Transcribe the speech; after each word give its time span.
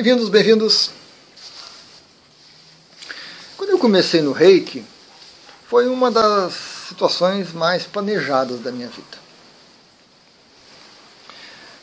Bem-vindos, 0.00 0.28
bem-vindos. 0.28 0.90
Quando 3.56 3.70
eu 3.70 3.78
comecei 3.80 4.22
no 4.22 4.30
reiki, 4.30 4.84
foi 5.66 5.88
uma 5.88 6.08
das 6.08 6.54
situações 6.86 7.52
mais 7.52 7.82
planejadas 7.82 8.60
da 8.60 8.70
minha 8.70 8.86
vida. 8.86 9.18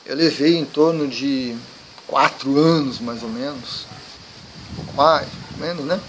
Eu 0.05 0.15
levei 0.15 0.55
em 0.55 0.63
torno 0.63 1.09
de 1.09 1.57
quatro 2.07 2.57
anos, 2.57 3.01
mais 3.01 3.21
ou 3.21 3.27
menos, 3.27 3.85
um 4.71 4.75
pouco 4.75 4.93
mais, 4.93 5.27
menos, 5.57 5.83
né? 5.83 5.99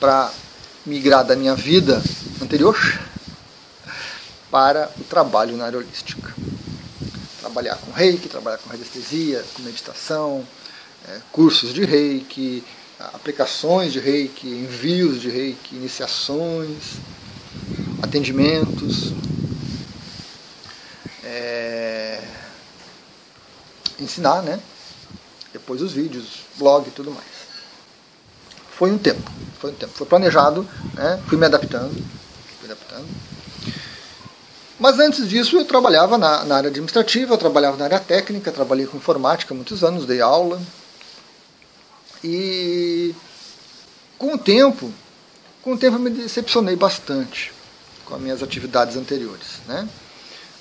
Para 0.00 0.32
migrar 0.84 1.24
da 1.24 1.36
minha 1.36 1.54
vida 1.54 2.02
anterior 2.42 2.76
para 4.50 4.90
o 4.98 5.04
trabalho 5.04 5.56
na 5.56 5.66
área 5.66 5.78
holística. 5.78 6.34
Trabalhar 7.38 7.76
com 7.76 7.92
reiki, 7.92 8.28
trabalhar 8.28 8.58
com 8.58 8.68
radiestesia, 8.68 9.44
com 9.54 9.62
meditação, 9.62 10.44
é, 11.08 11.20
cursos 11.30 11.72
de 11.72 11.84
reiki, 11.84 12.64
aplicações 13.12 13.92
de 13.92 13.98
reiki, 13.98 14.48
envios 14.48 15.20
de 15.20 15.28
reiki, 15.28 15.74
iniciações, 15.74 16.96
atendimentos, 18.02 19.12
é, 21.24 22.22
ensinar, 23.98 24.42
né? 24.42 24.60
Depois 25.52 25.82
os 25.82 25.92
vídeos, 25.92 26.40
blog 26.56 26.88
e 26.88 26.92
tudo 26.92 27.10
mais. 27.10 27.26
Foi 28.70 28.90
um 28.90 28.98
tempo, 28.98 29.30
foi 29.60 29.70
um 29.70 29.74
tempo. 29.74 29.92
Foi 29.94 30.06
planejado, 30.06 30.66
né? 30.94 31.20
fui 31.28 31.36
me 31.36 31.46
adaptando, 31.46 31.94
fui 32.60 32.70
adaptando. 32.70 33.06
Mas 34.78 34.98
antes 34.98 35.28
disso 35.28 35.56
eu 35.58 35.64
trabalhava 35.64 36.18
na, 36.18 36.44
na 36.44 36.56
área 36.56 36.68
administrativa, 36.68 37.34
eu 37.34 37.38
trabalhava 37.38 37.76
na 37.76 37.84
área 37.84 38.00
técnica, 38.00 38.50
trabalhei 38.50 38.86
com 38.86 38.96
informática 38.96 39.54
muitos 39.54 39.84
anos, 39.84 40.06
dei 40.06 40.20
aula, 40.20 40.60
e 42.22 43.14
com 44.18 44.34
o 44.34 44.38
tempo, 44.38 44.92
com 45.62 45.74
o 45.74 45.78
tempo 45.78 45.96
eu 45.96 46.00
me 46.00 46.10
decepcionei 46.10 46.76
bastante 46.76 47.52
com 48.04 48.14
as 48.14 48.20
minhas 48.20 48.42
atividades 48.42 48.96
anteriores. 48.96 49.60
Né? 49.66 49.88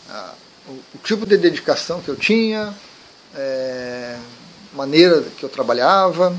Ah, 0.09 0.33
o, 0.67 0.97
tipo 1.03 1.25
de 1.25 1.37
dedicação 1.37 2.01
que 2.01 2.09
eu 2.09 2.15
tinha, 2.15 2.73
é, 3.35 4.17
maneira 4.73 5.21
que 5.37 5.43
eu 5.43 5.49
trabalhava, 5.49 6.35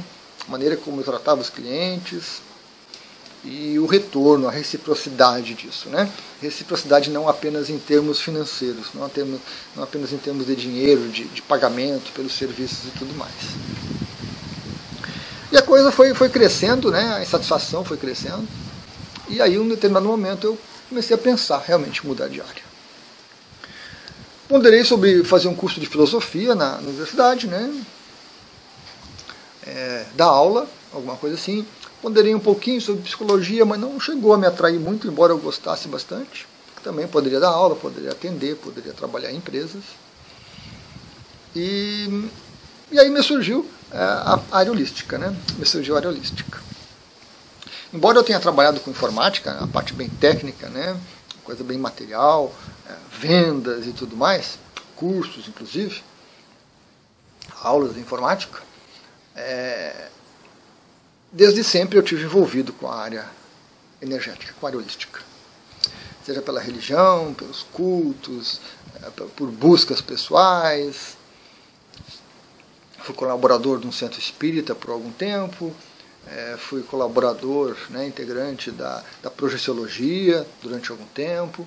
maneira 0.49 0.77
como 0.77 1.01
eu 1.01 1.05
tratava 1.05 1.41
os 1.41 1.51
clientes 1.51 2.41
e 3.45 3.79
o 3.79 3.87
retorno, 3.87 4.49
a 4.49 4.51
reciprocidade 4.51 5.55
disso. 5.55 5.89
Né? 5.89 6.11
Reciprocidade 6.41 7.11
não 7.11 7.29
apenas 7.29 7.69
em 7.69 7.79
termos 7.79 8.21
financeiros, 8.21 8.89
não, 8.95 9.09
termos, 9.09 9.41
não 9.77 9.83
apenas 9.83 10.13
em 10.13 10.19
termos 10.19 10.47
de 10.47 10.57
dinheiro, 10.57 11.09
de, 11.09 11.25
de 11.25 11.43
pagamento 11.43 12.13
pelos 12.13 12.35
serviços 12.35 12.87
e 12.87 12.99
tudo 12.99 13.15
mais. 13.15 13.33
E 15.53 15.57
a 15.59 15.61
coisa 15.61 15.93
foi, 15.93 16.15
foi 16.15 16.31
crescendo, 16.31 16.91
né? 16.91 17.17
a 17.17 17.23
insatisfação 17.23 17.85
foi 17.85 17.99
crescendo. 17.99 18.49
E 19.29 19.39
aí, 19.39 19.55
em 19.55 19.59
um 19.59 19.69
determinado 19.69 20.07
momento, 20.07 20.47
eu 20.47 20.59
comecei 20.89 21.15
a 21.15 21.19
pensar 21.19 21.59
realmente 21.59 22.07
mudar 22.07 22.29
de 22.29 22.41
área. 22.41 22.63
Ponderei 24.49 24.83
sobre 24.83 25.23
fazer 25.25 25.49
um 25.49 25.55
curso 25.55 25.79
de 25.79 25.87
filosofia 25.87 26.55
na, 26.55 26.81
na 26.81 26.89
universidade, 26.89 27.47
né? 27.47 27.85
É, 29.67 30.07
dar 30.15 30.25
aula, 30.25 30.67
alguma 30.91 31.17
coisa 31.17 31.37
assim. 31.37 31.67
Ponderei 32.01 32.35
um 32.35 32.41
pouquinho 32.41 32.81
sobre 32.81 33.03
psicologia, 33.03 33.67
mas 33.67 33.79
não 33.79 34.01
chegou 34.01 34.33
a 34.33 34.39
me 34.39 34.47
atrair 34.47 34.81
muito, 34.81 35.07
embora 35.07 35.35
eu 35.35 35.39
gostasse 35.39 35.87
bastante. 35.87 36.49
Também 36.83 37.07
poderia 37.07 37.39
dar 37.39 37.51
aula, 37.51 37.77
poderia 37.77 38.13
atender, 38.13 38.57
poderia 38.57 38.95
trabalhar 38.95 39.31
em 39.31 39.37
empresas. 39.37 39.83
E, 41.55 42.31
e 42.91 42.99
aí 42.99 43.11
me 43.11 43.23
surgiu 43.23 43.69
a 43.99 44.41
área 44.51 44.73
holística, 44.73 45.19
né? 45.19 45.37
Me 45.59 45.67
surgiu 45.67 45.95
a 45.95 45.99
área 45.99 46.09
holística. 46.09 46.61
Embora 47.93 48.19
eu 48.19 48.25
tenha 48.25 48.41
trabalhado 48.41 48.81
com 48.81 48.91
informática, 48.91 49.53
a 49.53 49.67
parte 49.67 49.93
bem 49.93 50.09
técnica, 50.09 50.69
né? 50.69 50.99
Coisa 51.45 51.63
bem 51.63 51.77
material, 51.77 52.55
é, 52.89 52.95
vendas 53.19 53.87
e 53.87 53.93
tudo 53.93 54.17
mais, 54.17 54.59
cursos 54.97 55.47
inclusive, 55.47 56.03
aulas 57.61 57.95
de 57.95 58.01
informática, 58.01 58.63
é, 59.35 60.09
desde 61.31 61.63
sempre 61.65 61.99
eu 61.99 62.03
tive 62.03 62.25
envolvido 62.25 62.73
com 62.73 62.89
a 62.89 62.97
área 62.97 63.27
energética, 64.01 64.55
com 64.59 64.67
a 64.67 64.69
área 64.69 64.79
holística. 64.79 65.21
Seja 66.25 66.41
pela 66.41 66.61
religião, 66.61 67.35
pelos 67.35 67.63
cultos, 67.73 68.61
é, 69.03 69.11
por 69.11 69.49
buscas 69.51 70.01
pessoais, 70.01 71.17
fui 73.03 73.15
colaborador 73.15 73.79
de 73.79 73.87
um 73.87 73.93
centro 73.93 74.19
espírita 74.19 74.75
por 74.75 74.91
algum 74.91 75.11
tempo, 75.11 75.75
é, 76.27 76.57
fui 76.57 76.83
colaborador, 76.83 77.77
né, 77.91 78.07
integrante 78.07 78.71
da, 78.71 79.03
da 79.23 79.31
projeciologia 79.31 80.47
durante 80.63 80.91
algum 80.91 81.07
tempo. 81.07 81.67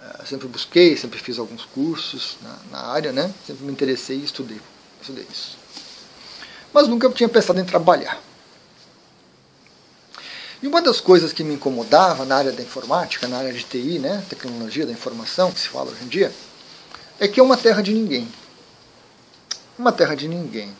É, 0.00 0.24
sempre 0.26 0.48
busquei, 0.48 0.96
sempre 0.96 1.18
fiz 1.18 1.38
alguns 1.38 1.64
cursos 1.64 2.36
na, 2.42 2.58
na, 2.72 2.86
área, 2.86 3.12
né, 3.12 3.32
sempre 3.46 3.64
me 3.64 3.72
interessei 3.72 4.18
e 4.18 4.24
estudei, 4.24 4.60
estudei 5.00 5.26
isso. 5.30 5.56
Mas 6.72 6.88
nunca 6.88 7.08
tinha 7.10 7.28
pensado 7.28 7.60
em 7.60 7.64
trabalhar. 7.64 8.20
E 10.62 10.66
uma 10.66 10.82
das 10.82 11.00
coisas 11.00 11.32
que 11.32 11.42
me 11.42 11.54
incomodava 11.54 12.24
na 12.26 12.36
área 12.36 12.52
da 12.52 12.62
informática, 12.62 13.26
na 13.26 13.38
área 13.38 13.52
de 13.52 13.62
TI, 13.62 13.98
né, 13.98 14.22
tecnologia 14.28 14.84
da 14.84 14.92
informação, 14.92 15.52
que 15.52 15.60
se 15.60 15.68
fala 15.68 15.90
hoje 15.90 16.04
em 16.04 16.08
dia, 16.08 16.32
é 17.18 17.28
que 17.28 17.38
é 17.38 17.42
uma 17.42 17.56
terra 17.56 17.82
de 17.82 17.94
ninguém 17.94 18.28
uma 19.80 19.92
terra 19.92 20.14
de 20.14 20.28
ninguém. 20.28 20.76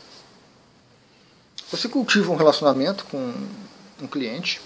Você 1.71 1.89
cultiva 1.89 2.31
um 2.31 2.37
relacionamento 2.37 3.05
com 3.07 3.33
um 4.01 4.07
cliente, 4.07 4.61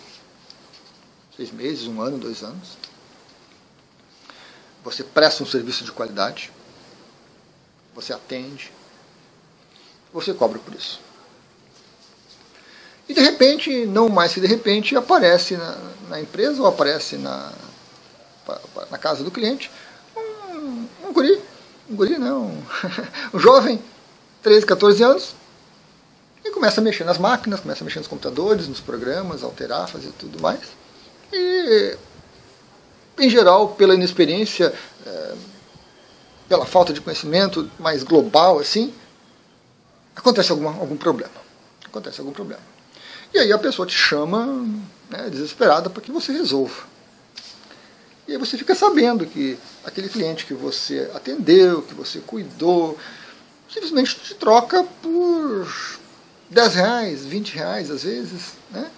seis 1.37 1.53
meses, 1.53 1.87
um 1.87 2.01
ano, 2.01 2.19
dois 2.19 2.43
anos. 2.43 2.77
Você 4.83 5.05
presta 5.05 5.43
um 5.43 5.47
serviço 5.47 5.85
de 5.85 5.93
qualidade. 5.93 6.53
Você 7.95 8.13
atende. 8.13 8.73
Você 10.13 10.35
cobra 10.35 10.59
por 10.59 10.75
isso. 10.75 11.01
E 13.09 13.15
de 13.15 13.21
repente, 13.21 13.87
não 13.87 14.09
mais 14.09 14.35
que 14.35 14.41
de 14.41 14.47
repente, 14.47 14.97
aparece 14.97 15.57
na, 15.57 15.79
na 16.09 16.21
empresa 16.21 16.61
ou 16.61 16.67
aparece 16.67 17.17
na, 17.17 17.53
na 18.91 18.99
casa 18.99 19.23
do 19.23 19.31
cliente 19.31 19.71
um, 20.17 20.89
um 21.05 21.13
guri, 21.13 21.41
um 21.89 21.95
guri 21.97 22.17
não, 22.19 22.47
um, 23.33 23.39
jovem 23.39 23.81
13, 24.45 24.67
14 24.67 25.03
anos, 25.03 25.35
e 26.45 26.51
começa 26.51 26.79
a 26.79 26.85
mexer 26.85 27.03
nas 27.03 27.17
máquinas, 27.17 27.61
começa 27.61 27.83
a 27.83 27.87
mexer 27.87 27.99
nos 27.99 28.07
computadores, 28.07 28.69
nos 28.69 28.79
programas, 28.79 29.43
alterar, 29.43 29.89
fazer 29.89 30.13
tudo 30.19 30.39
mais. 30.39 30.61
E, 31.33 31.97
em 33.19 33.31
geral, 33.31 33.69
pela 33.69 33.95
inexperiência, 33.95 34.71
é, 35.07 35.35
pela 36.47 36.67
falta 36.67 36.93
de 36.93 37.01
conhecimento 37.01 37.71
mais 37.79 38.05
global, 38.05 38.59
assim, 38.59 38.93
acontece 40.15 40.53
alguma, 40.53 40.73
algum 40.73 40.97
problema. 40.99 41.33
Acontece 41.87 42.21
algum 42.21 42.33
problema. 42.33 42.63
E 43.33 43.39
aí 43.39 43.51
a 43.51 43.59
pessoa 43.59 43.89
te 43.89 43.97
chama, 43.97 44.47
né, 45.09 45.31
desesperada, 45.31 45.89
para 45.89 46.03
que 46.03 46.13
você 46.13 46.33
resolva. 46.33 46.85
E 48.29 48.33
aí 48.33 48.39
você 48.39 48.59
fica 48.59 48.75
sabendo 48.75 49.25
que 49.25 49.59
aquele 49.83 50.11
cliente 50.11 50.45
que 50.45 50.53
você 50.53 51.11
atendeu, 51.15 51.81
que 51.81 51.95
você 51.95 52.21
cuidou, 52.21 52.99
simplesmente 53.75 54.15
te 54.21 54.35
troca 54.35 54.85
por 55.03 55.69
10 56.49 56.75
reais, 56.75 57.25
20 57.25 57.55
reais 57.57 57.91
às 57.91 58.05
vezes, 58.05 58.53
né? 58.71 58.89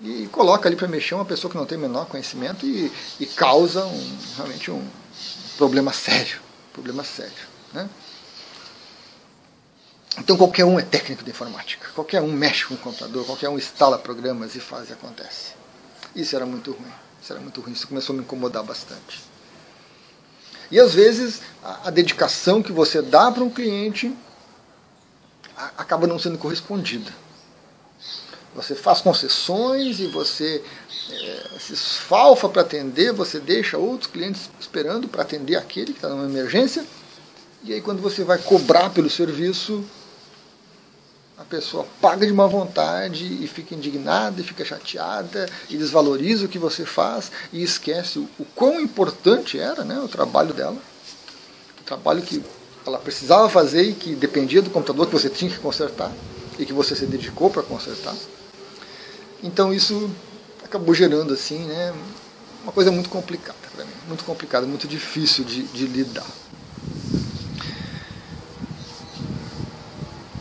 E 0.00 0.28
coloca 0.30 0.68
ali 0.68 0.76
para 0.76 0.86
mexer 0.88 1.14
uma 1.14 1.24
pessoa 1.24 1.50
que 1.50 1.56
não 1.56 1.66
tem 1.66 1.78
o 1.78 1.80
menor 1.80 2.06
conhecimento 2.06 2.66
e, 2.66 2.92
e 3.18 3.26
causa 3.26 3.84
um, 3.84 4.18
realmente 4.36 4.70
um 4.70 4.86
problema 5.56 5.92
sério. 5.92 6.40
Problema 6.72 7.02
sério. 7.02 7.32
Né? 7.72 7.88
Então 10.18 10.36
qualquer 10.36 10.64
um 10.64 10.78
é 10.78 10.82
técnico 10.82 11.24
de 11.24 11.30
informática, 11.30 11.88
qualquer 11.94 12.20
um 12.20 12.32
mexe 12.32 12.64
com 12.64 12.74
o 12.74 12.78
computador, 12.78 13.26
qualquer 13.26 13.48
um 13.48 13.58
instala 13.58 13.98
programas 13.98 14.54
e 14.54 14.60
faz 14.60 14.88
e 14.90 14.92
acontece. 14.92 15.54
Isso 16.14 16.34
era 16.36 16.46
muito 16.46 16.72
ruim. 16.72 16.92
Isso 17.20 17.32
era 17.32 17.42
muito 17.42 17.60
ruim, 17.60 17.72
isso 17.72 17.88
começou 17.88 18.14
a 18.14 18.16
me 18.16 18.22
incomodar 18.22 18.62
bastante. 18.62 19.20
E 20.70 20.78
às 20.78 20.94
vezes 20.94 21.40
a, 21.62 21.90
dedicação 21.90 22.62
que 22.62 22.72
você 22.72 23.00
dá 23.00 23.30
para 23.30 23.42
um 23.42 23.50
cliente 23.50 24.14
acaba 25.76 26.06
não 26.06 26.18
sendo 26.18 26.38
correspondida. 26.38 27.10
Você 28.54 28.74
faz 28.74 29.00
concessões 29.00 30.00
e 30.00 30.06
você 30.08 30.62
é, 31.10 31.58
se 31.58 31.72
esfalfa 31.72 32.48
para 32.48 32.62
atender, 32.62 33.12
você 33.12 33.38
deixa 33.38 33.78
outros 33.78 34.10
clientes 34.10 34.50
esperando 34.60 35.08
para 35.08 35.22
atender 35.22 35.56
aquele 35.56 35.92
que 35.92 35.98
está 35.98 36.08
numa 36.08 36.24
emergência. 36.24 36.84
E 37.64 37.72
aí 37.72 37.80
quando 37.80 38.00
você 38.00 38.24
vai 38.24 38.38
cobrar 38.38 38.90
pelo 38.90 39.08
serviço, 39.08 39.84
a 41.38 41.44
pessoa 41.44 41.86
paga 42.00 42.26
de 42.26 42.32
má 42.32 42.46
vontade 42.48 43.24
e 43.24 43.46
fica 43.46 43.74
indignada 43.74 44.40
e 44.40 44.44
fica 44.44 44.64
chateada 44.64 45.48
e 45.70 45.76
desvaloriza 45.76 46.46
o 46.46 46.48
que 46.48 46.58
você 46.58 46.84
faz 46.84 47.30
e 47.52 47.62
esquece 47.62 48.18
o, 48.18 48.28
o 48.40 48.44
quão 48.44 48.80
importante 48.80 49.58
era 49.58 49.84
né, 49.84 50.00
o 50.00 50.08
trabalho 50.08 50.52
dela, 50.52 50.76
o 51.80 51.84
trabalho 51.84 52.22
que 52.22 52.42
ela 52.84 52.98
precisava 52.98 53.48
fazer 53.48 53.82
e 53.82 53.94
que 53.94 54.16
dependia 54.16 54.60
do 54.60 54.70
computador 54.70 55.06
que 55.06 55.12
você 55.12 55.30
tinha 55.30 55.50
que 55.50 55.58
consertar 55.58 56.10
e 56.58 56.66
que 56.66 56.72
você 56.72 56.96
se 56.96 57.06
dedicou 57.06 57.50
para 57.50 57.62
consertar. 57.62 58.16
Então 59.40 59.72
isso 59.72 60.10
acabou 60.64 60.92
gerando 60.92 61.32
assim, 61.32 61.60
né, 61.66 61.94
uma 62.64 62.72
coisa 62.72 62.90
muito 62.90 63.08
complicada 63.08 63.56
para 63.76 63.84
mim, 63.84 63.92
muito 64.08 64.24
complicada, 64.24 64.66
muito 64.66 64.88
difícil 64.88 65.44
de, 65.44 65.62
de 65.62 65.86
lidar. 65.86 66.26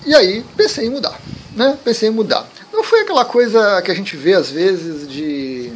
E 0.07 0.15
aí 0.15 0.41
pensei 0.55 0.87
em 0.87 0.89
mudar, 0.89 1.19
né? 1.53 1.77
Pensei 1.83 2.07
em 2.07 2.11
mudar. 2.13 2.47
Não 2.71 2.81
foi 2.81 3.01
aquela 3.01 3.25
coisa 3.25 3.81
que 3.81 3.91
a 3.91 3.93
gente 3.93 4.15
vê 4.15 4.35
às 4.35 4.49
vezes 4.49 5.05
de 5.05 5.73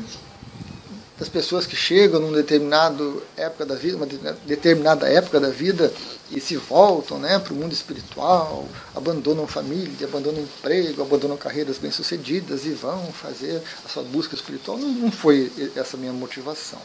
das 1.19 1.28
pessoas 1.30 1.68
que 1.68 1.75
chegam 1.75 2.19
numa 2.19 2.38
determinada 2.38 3.04
época 3.38 3.63
da 3.63 3.75
vida, 3.75 3.98
uma 3.98 4.07
determinada 4.07 5.07
época 5.07 5.39
da 5.39 5.50
vida 5.50 5.94
e 6.31 6.39
se 6.39 6.56
voltam 6.56 7.19
né, 7.19 7.38
para 7.38 7.54
o 7.54 7.56
mundo 7.56 7.74
espiritual, 7.74 8.66
abandonam 8.95 9.45
família, 9.45 10.07
abandonam 10.07 10.42
emprego, 10.42 11.01
abandonam 11.04 11.38
carreiras 11.38 11.78
bem-sucedidas 11.78 12.66
e 12.66 12.69
vão 12.69 13.12
fazer 13.12 13.62
a 13.86 13.89
sua 13.89 14.01
busca 14.01 14.33
espiritual. 14.33 14.80
Não, 14.80 14.89
não 14.89 15.12
foi 15.12 15.51
essa 15.75 15.95
minha 15.95 16.13
motivação. 16.13 16.80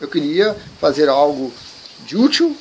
Eu 0.00 0.08
queria 0.08 0.56
fazer 0.80 1.08
algo 1.08 1.52
de 2.06 2.16
útil, 2.16 2.56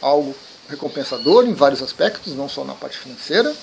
algo 0.00 0.34
recompensador 0.70 1.44
em 1.44 1.52
vários 1.52 1.82
aspectos, 1.82 2.34
não 2.34 2.48
só 2.48 2.64
na 2.64 2.74
parte 2.74 2.96
financeira. 2.96 3.54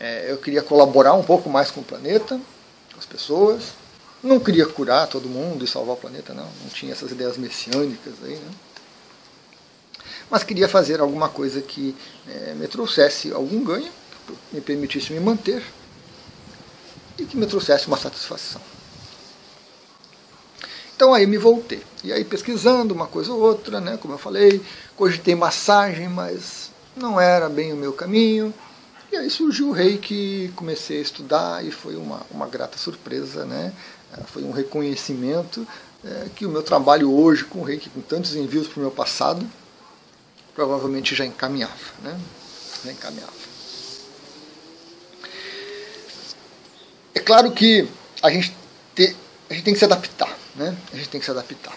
É, 0.00 0.30
eu 0.30 0.38
queria 0.38 0.62
colaborar 0.62 1.14
um 1.14 1.22
pouco 1.22 1.48
mais 1.48 1.70
com 1.70 1.80
o 1.80 1.84
planeta, 1.84 2.40
com 2.92 2.98
as 2.98 3.06
pessoas. 3.06 3.74
Não 4.22 4.40
queria 4.40 4.66
curar 4.66 5.06
todo 5.06 5.28
mundo 5.28 5.64
e 5.64 5.68
salvar 5.68 5.94
o 5.94 5.98
planeta, 5.98 6.32
não. 6.32 6.48
Não 6.62 6.70
tinha 6.72 6.92
essas 6.92 7.12
ideias 7.12 7.36
messiânicas 7.36 8.14
aí, 8.24 8.36
né? 8.36 8.50
Mas 10.30 10.42
queria 10.42 10.68
fazer 10.68 11.00
alguma 11.00 11.28
coisa 11.28 11.60
que 11.60 11.94
é, 12.26 12.54
me 12.54 12.66
trouxesse 12.66 13.30
algum 13.30 13.62
ganho, 13.62 13.92
me 14.50 14.60
permitisse 14.60 15.12
me 15.12 15.20
manter 15.20 15.62
e 17.18 17.24
que 17.24 17.36
me 17.36 17.46
trouxesse 17.46 17.86
uma 17.86 17.98
satisfação. 17.98 18.60
Então 20.94 21.12
aí 21.12 21.26
me 21.26 21.36
voltei. 21.36 21.82
E 22.04 22.12
aí 22.12 22.24
pesquisando 22.24 22.94
uma 22.94 23.06
coisa 23.06 23.32
ou 23.32 23.40
outra, 23.40 23.80
né, 23.80 23.96
como 24.00 24.14
eu 24.14 24.18
falei, 24.18 24.60
cogitei 24.96 25.34
massagem, 25.34 26.08
mas 26.08 26.70
não 26.96 27.20
era 27.20 27.48
bem 27.48 27.72
o 27.72 27.76
meu 27.76 27.92
caminho. 27.92 28.54
E 29.10 29.16
aí 29.16 29.28
surgiu 29.30 29.68
o 29.68 29.72
reiki, 29.72 30.52
comecei 30.54 30.98
a 30.98 31.02
estudar 31.02 31.64
e 31.64 31.70
foi 31.70 31.96
uma, 31.96 32.22
uma 32.30 32.46
grata 32.46 32.78
surpresa, 32.78 33.44
né? 33.44 33.72
É, 34.12 34.22
foi 34.24 34.42
um 34.42 34.50
reconhecimento 34.50 35.66
é, 36.04 36.28
que 36.34 36.46
o 36.46 36.48
meu 36.48 36.62
trabalho 36.62 37.12
hoje 37.12 37.44
com 37.44 37.60
o 37.60 37.64
reiki, 37.64 37.90
com 37.90 38.00
tantos 38.00 38.34
envios 38.34 38.66
para 38.66 38.78
o 38.78 38.82
meu 38.82 38.90
passado, 38.90 39.48
provavelmente 40.54 41.14
já 41.14 41.24
encaminhava, 41.24 41.74
né? 42.02 42.18
Já 42.84 42.92
encaminhava. 42.92 43.32
É 47.14 47.20
claro 47.20 47.52
que 47.52 47.88
a 48.22 48.30
gente, 48.30 48.56
te, 48.94 49.16
a 49.48 49.54
gente 49.54 49.64
tem 49.64 49.74
que 49.74 49.78
se 49.78 49.84
adaptar 49.84 50.43
né? 50.56 50.76
A 50.92 50.96
gente 50.96 51.08
tem 51.08 51.20
que 51.20 51.24
se 51.24 51.30
adaptar. 51.30 51.74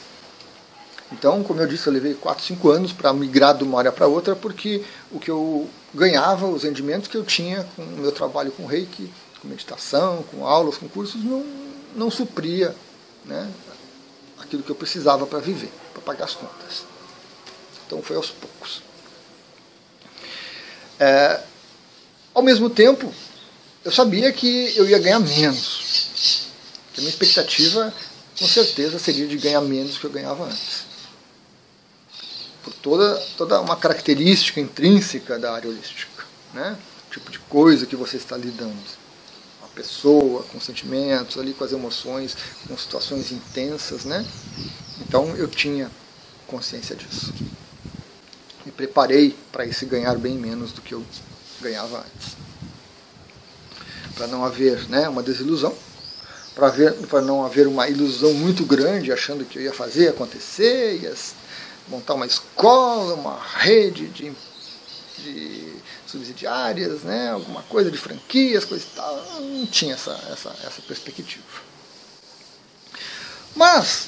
Então, 1.11 1.41
como 1.43 1.61
eu 1.61 1.67
disse, 1.67 1.87
eu 1.87 1.93
levei 1.93 2.13
4, 2.13 2.43
5 2.43 2.69
anos 2.69 2.91
para 2.91 3.13
migrar 3.13 3.55
de 3.57 3.63
uma 3.63 3.79
área 3.79 3.91
para 3.91 4.07
outra, 4.07 4.35
porque 4.35 4.83
o 5.11 5.19
que 5.19 5.31
eu 5.31 5.69
ganhava, 5.93 6.47
os 6.47 6.63
rendimentos 6.63 7.07
que 7.07 7.15
eu 7.15 7.23
tinha 7.23 7.63
com 7.75 7.81
o 7.81 7.97
meu 7.97 8.11
trabalho 8.11 8.51
com 8.51 8.65
reiki, 8.65 9.11
com 9.41 9.47
meditação, 9.47 10.23
com 10.23 10.45
aulas, 10.45 10.77
com 10.77 10.87
cursos, 10.89 11.23
não, 11.23 11.45
não 11.95 12.11
supria 12.11 12.75
né, 13.23 13.49
aquilo 14.37 14.63
que 14.63 14.69
eu 14.69 14.75
precisava 14.75 15.25
para 15.25 15.39
viver, 15.39 15.71
para 15.93 16.01
pagar 16.01 16.25
as 16.25 16.35
contas. 16.35 16.83
Então 17.85 18.01
foi 18.01 18.17
aos 18.17 18.29
poucos. 18.29 18.81
É, 20.99 21.39
ao 22.33 22.41
mesmo 22.41 22.69
tempo, 22.69 23.13
eu 23.85 23.91
sabia 23.91 24.31
que 24.33 24.75
eu 24.75 24.87
ia 24.89 24.99
ganhar 24.99 25.19
menos. 25.19 26.49
a 26.97 26.99
minha 26.99 27.09
expectativa 27.09 27.93
com 28.37 28.47
certeza 28.47 28.99
seria 28.99 29.27
de 29.27 29.37
ganhar 29.37 29.61
menos 29.61 29.95
do 29.95 29.99
que 29.99 30.05
eu 30.05 30.11
ganhava 30.11 30.45
antes. 30.45 30.85
Por 32.63 32.73
toda, 32.73 33.15
toda 33.37 33.59
uma 33.61 33.75
característica 33.75 34.59
intrínseca 34.59 35.39
da 35.39 35.53
área 35.53 35.69
holística. 35.69 36.23
Né? 36.53 36.77
O 37.07 37.11
tipo 37.11 37.31
de 37.31 37.39
coisa 37.39 37.85
que 37.85 37.95
você 37.95 38.17
está 38.17 38.37
lidando. 38.37 38.77
A 39.63 39.67
pessoa, 39.67 40.43
com 40.43 40.59
sentimentos, 40.59 41.37
ali 41.37 41.53
com 41.53 41.63
as 41.63 41.71
emoções, 41.71 42.37
com 42.67 42.77
situações 42.77 43.31
intensas. 43.31 44.05
Né? 44.05 44.25
Então 45.01 45.35
eu 45.35 45.47
tinha 45.47 45.89
consciência 46.45 46.95
disso. 46.95 47.33
Me 48.65 48.71
preparei 48.71 49.35
para 49.51 49.65
esse 49.65 49.85
ganhar 49.85 50.15
bem 50.17 50.35
menos 50.35 50.71
do 50.71 50.81
que 50.81 50.93
eu 50.93 51.03
ganhava 51.59 51.99
antes. 51.99 52.35
Para 54.15 54.27
não 54.27 54.43
haver 54.43 54.87
né, 54.89 55.07
uma 55.09 55.23
desilusão 55.23 55.75
para 56.57 57.21
não 57.21 57.45
haver 57.45 57.67
uma 57.67 57.87
ilusão 57.87 58.33
muito 58.33 58.65
grande, 58.65 59.11
achando 59.11 59.45
que 59.45 59.59
eu 59.59 59.63
ia 59.63 59.73
fazer 59.73 60.09
acontecer, 60.09 60.99
ia 60.99 61.13
montar 61.87 62.15
uma 62.15 62.25
escola, 62.25 63.13
uma 63.13 63.39
rede 63.39 64.07
de, 64.07 64.33
de 65.19 65.73
subsidiárias, 66.07 67.01
né, 67.01 67.29
alguma 67.29 67.61
coisa 67.63 67.91
de 67.91 67.97
franquias, 67.97 68.65
coisa 68.65 68.83
e 68.83 68.95
tal. 68.95 69.41
Não 69.41 69.67
tinha 69.67 69.93
essa, 69.93 70.19
essa, 70.31 70.49
essa 70.65 70.81
perspectiva. 70.81 71.43
Mas, 73.55 74.07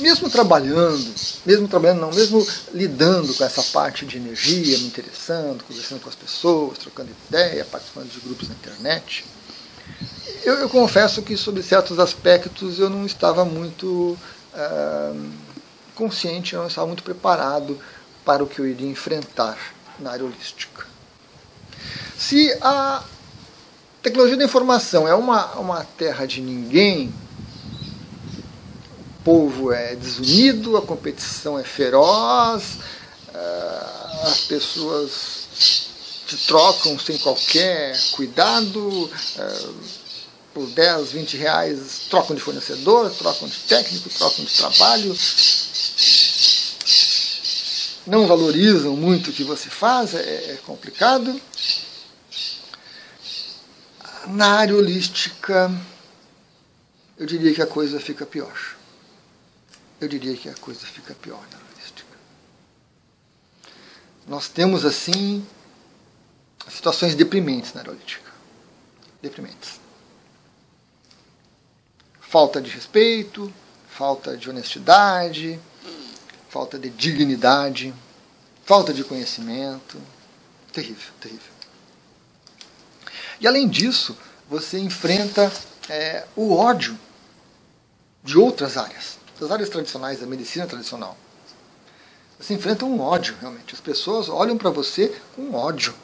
mesmo 0.00 0.28
trabalhando, 0.28 1.14
mesmo 1.46 1.68
trabalhando 1.68 2.00
não, 2.00 2.12
mesmo 2.12 2.44
lidando 2.72 3.32
com 3.32 3.44
essa 3.44 3.62
parte 3.62 4.04
de 4.04 4.16
energia, 4.16 4.76
me 4.78 4.86
interessando, 4.86 5.62
conversando 5.62 6.00
com 6.00 6.08
as 6.08 6.16
pessoas, 6.16 6.78
trocando 6.78 7.10
ideia, 7.28 7.64
participando 7.64 8.10
de 8.10 8.18
grupos 8.18 8.48
na 8.48 8.54
internet, 8.56 9.24
eu, 10.44 10.54
eu, 10.54 10.68
confesso 10.68 11.22
que, 11.22 11.36
sobre 11.36 11.62
certos 11.62 11.98
aspectos, 11.98 12.78
eu 12.78 12.90
não 12.90 13.06
estava 13.06 13.44
muito 13.44 14.18
uh, 14.54 15.30
consciente, 15.94 16.54
eu 16.54 16.60
não 16.60 16.68
estava 16.68 16.86
muito 16.86 17.02
preparado 17.02 17.78
para 18.24 18.44
o 18.44 18.46
que 18.46 18.58
eu 18.58 18.66
iria 18.66 18.88
enfrentar 18.88 19.58
na 19.98 20.10
área 20.10 20.24
holística. 20.24 20.86
Se 22.16 22.52
a 22.60 23.02
tecnologia 24.02 24.36
da 24.36 24.44
informação 24.44 25.08
é 25.08 25.14
uma, 25.14 25.54
uma 25.54 25.84
terra 25.96 26.26
de 26.26 26.40
ninguém, 26.40 27.12
o 29.20 29.24
povo 29.24 29.72
é 29.72 29.96
desunido, 29.96 30.76
a 30.76 30.82
competição 30.82 31.58
é 31.58 31.64
feroz, 31.64 32.78
uh, 33.28 34.26
as 34.26 34.40
pessoas 34.40 35.48
te 36.26 36.36
trocam 36.46 36.98
sem 36.98 37.18
qualquer 37.18 37.98
cuidado. 38.12 38.80
Uh, 38.88 40.03
por 40.54 40.68
10, 40.68 41.10
20 41.10 41.36
reais, 41.36 42.06
trocam 42.08 42.36
de 42.36 42.40
fornecedor, 42.40 43.10
trocam 43.10 43.48
de 43.48 43.58
técnico, 43.58 44.08
trocam 44.08 44.44
de 44.44 44.54
trabalho, 44.54 45.18
não 48.06 48.26
valorizam 48.28 48.96
muito 48.96 49.30
o 49.30 49.32
que 49.32 49.42
você 49.42 49.68
faz, 49.68 50.14
é, 50.14 50.52
é 50.52 50.60
complicado. 50.64 51.38
Na 54.28 54.52
área 54.54 54.76
holística, 54.76 55.70
eu 57.18 57.26
diria 57.26 57.52
que 57.52 57.60
a 57.60 57.66
coisa 57.66 57.98
fica 57.98 58.24
pior. 58.24 58.76
Eu 60.00 60.06
diria 60.06 60.36
que 60.36 60.48
a 60.48 60.54
coisa 60.54 60.86
fica 60.86 61.14
pior 61.14 61.44
na 61.50 61.58
holística. 61.58 62.16
Nós 64.26 64.48
temos, 64.48 64.84
assim, 64.84 65.44
situações 66.70 67.14
deprimentes 67.14 67.74
na 67.74 67.80
área 67.80 67.92
holística. 67.92 68.32
Deprimentes 69.20 69.83
falta 72.34 72.60
de 72.60 72.68
respeito, 72.68 73.54
falta 73.88 74.36
de 74.36 74.50
honestidade, 74.50 75.56
falta 76.48 76.76
de 76.76 76.90
dignidade, 76.90 77.94
falta 78.64 78.92
de 78.92 79.04
conhecimento. 79.04 79.96
Terrível, 80.72 81.12
terrível. 81.20 81.52
E 83.40 83.46
além 83.46 83.68
disso, 83.68 84.18
você 84.50 84.80
enfrenta 84.80 85.52
é, 85.88 86.26
o 86.34 86.52
ódio 86.56 86.98
de 88.20 88.36
outras 88.36 88.76
áreas, 88.76 89.16
das 89.38 89.52
áreas 89.52 89.68
tradicionais, 89.68 90.18
da 90.18 90.26
medicina 90.26 90.66
tradicional. 90.66 91.16
Você 92.36 92.52
enfrenta 92.52 92.84
um 92.84 93.00
ódio, 93.00 93.36
realmente. 93.40 93.76
As 93.76 93.80
pessoas 93.80 94.28
olham 94.28 94.58
para 94.58 94.70
você 94.70 95.16
com 95.36 95.54
ódio, 95.54 95.94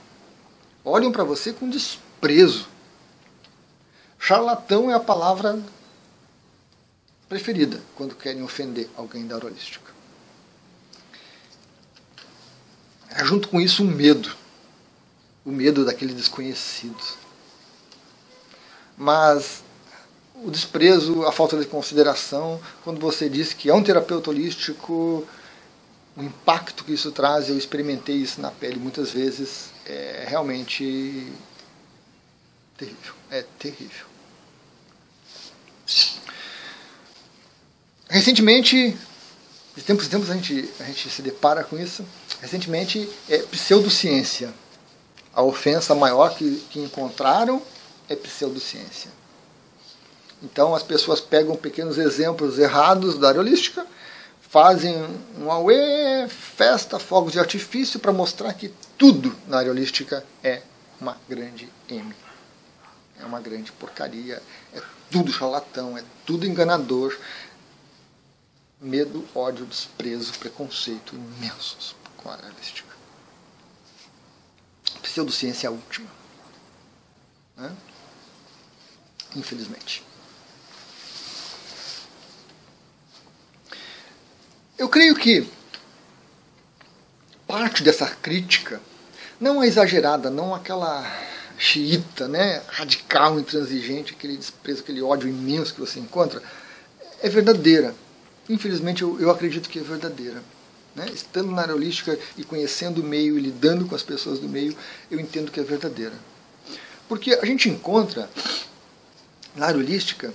olham 0.84 1.10
para 1.10 1.24
você 1.24 1.52
com 1.52 1.68
desprezo. 1.68 2.68
Charlatão 4.16 4.88
é 4.88 4.94
a 4.94 5.00
palavra 5.00 5.60
preferida 7.30 7.80
quando 7.94 8.16
querem 8.16 8.42
ofender 8.42 8.88
alguém 8.96 9.24
da 9.24 9.36
holística. 9.36 9.88
É 13.08 13.24
junto 13.24 13.48
com 13.48 13.60
isso 13.60 13.84
um 13.84 13.86
medo, 13.86 14.36
o 15.44 15.50
medo 15.50 15.84
daquele 15.84 16.12
desconhecido. 16.12 17.02
Mas 18.98 19.62
o 20.34 20.50
desprezo, 20.50 21.24
a 21.24 21.30
falta 21.30 21.56
de 21.56 21.66
consideração, 21.66 22.60
quando 22.82 23.00
você 23.00 23.28
diz 23.28 23.52
que 23.52 23.70
é 23.70 23.74
um 23.74 23.82
terapeuta 23.82 24.30
holístico, 24.30 25.26
o 26.16 26.22
impacto 26.22 26.84
que 26.84 26.92
isso 26.92 27.12
traz, 27.12 27.48
eu 27.48 27.56
experimentei 27.56 28.16
isso 28.16 28.40
na 28.40 28.50
pele 28.50 28.80
muitas 28.80 29.12
vezes, 29.12 29.70
é 29.86 30.26
realmente 30.28 31.32
terrível. 32.76 33.14
É 33.30 33.44
terrível. 33.56 34.06
Recentemente, 38.10 38.98
de 39.76 39.82
tempos 39.84 40.06
em 40.06 40.10
tempos 40.10 40.28
a 40.28 40.34
gente, 40.34 40.68
a 40.80 40.84
gente 40.84 41.08
se 41.08 41.22
depara 41.22 41.62
com 41.62 41.78
isso, 41.78 42.04
recentemente 42.42 43.08
é 43.28 43.38
pseudociência. 43.38 44.52
A 45.32 45.42
ofensa 45.42 45.94
maior 45.94 46.34
que, 46.34 46.56
que 46.70 46.80
encontraram 46.80 47.62
é 48.08 48.16
pseudociência. 48.16 49.12
Então 50.42 50.74
as 50.74 50.82
pessoas 50.82 51.20
pegam 51.20 51.54
pequenos 51.54 51.98
exemplos 51.98 52.58
errados 52.58 53.16
da 53.16 53.28
aerolística, 53.28 53.86
fazem 54.40 54.96
um 55.38 55.48
auê, 55.48 56.26
festa, 56.28 56.98
fogos 56.98 57.34
de 57.34 57.38
artifício 57.38 58.00
para 58.00 58.12
mostrar 58.12 58.52
que 58.54 58.74
tudo 58.98 59.32
na 59.46 59.60
aerolística 59.60 60.24
é 60.42 60.62
uma 61.00 61.16
grande 61.28 61.68
M. 61.88 62.12
É 63.20 63.24
uma 63.24 63.38
grande 63.38 63.70
porcaria, 63.70 64.42
é 64.74 64.82
tudo 65.10 65.32
charlatão, 65.32 65.96
é 65.96 66.02
tudo 66.26 66.44
enganador. 66.44 67.16
Medo, 68.80 69.28
ódio, 69.34 69.66
desprezo, 69.66 70.32
preconceito 70.38 71.14
imensos 71.14 71.94
com 72.16 72.30
a 72.30 72.34
aerolística. 72.34 72.88
Pseudociência 75.02 75.66
é 75.66 75.68
a 75.68 75.72
última. 75.72 76.08
Né? 77.56 77.76
Infelizmente. 79.36 80.02
Eu 84.78 84.88
creio 84.88 85.14
que 85.14 85.46
parte 87.46 87.82
dessa 87.82 88.06
crítica 88.06 88.80
não 89.38 89.62
é 89.62 89.66
exagerada, 89.66 90.30
não 90.30 90.54
aquela 90.54 91.04
xiita, 91.58 92.26
né, 92.26 92.62
radical, 92.66 93.38
intransigente, 93.38 94.14
aquele 94.14 94.38
desprezo, 94.38 94.80
aquele 94.80 95.02
ódio 95.02 95.28
imenso 95.28 95.74
que 95.74 95.80
você 95.80 96.00
encontra, 96.00 96.42
é 97.20 97.28
verdadeira. 97.28 97.94
Infelizmente, 98.50 99.02
eu, 99.02 99.18
eu 99.20 99.30
acredito 99.30 99.68
que 99.68 99.78
é 99.78 99.82
verdadeira. 99.82 100.42
Né? 100.94 101.06
Estando 101.14 101.52
na 101.52 101.62
aerolística 101.62 102.18
e 102.36 102.42
conhecendo 102.42 103.00
o 103.00 103.04
meio 103.04 103.38
e 103.38 103.40
lidando 103.40 103.86
com 103.86 103.94
as 103.94 104.02
pessoas 104.02 104.40
do 104.40 104.48
meio, 104.48 104.76
eu 105.08 105.20
entendo 105.20 105.52
que 105.52 105.60
é 105.60 105.62
verdadeira. 105.62 106.14
Porque 107.08 107.32
a 107.34 107.46
gente 107.46 107.68
encontra 107.68 108.28
na 109.54 109.66
aerolística 109.66 110.32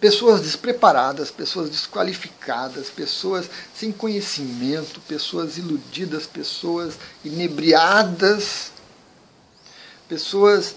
pessoas 0.00 0.40
despreparadas, 0.40 1.30
pessoas 1.30 1.68
desqualificadas, 1.68 2.88
pessoas 2.88 3.50
sem 3.74 3.92
conhecimento, 3.92 4.98
pessoas 5.00 5.58
iludidas, 5.58 6.26
pessoas 6.26 6.94
inebriadas, 7.22 8.72
pessoas 10.08 10.74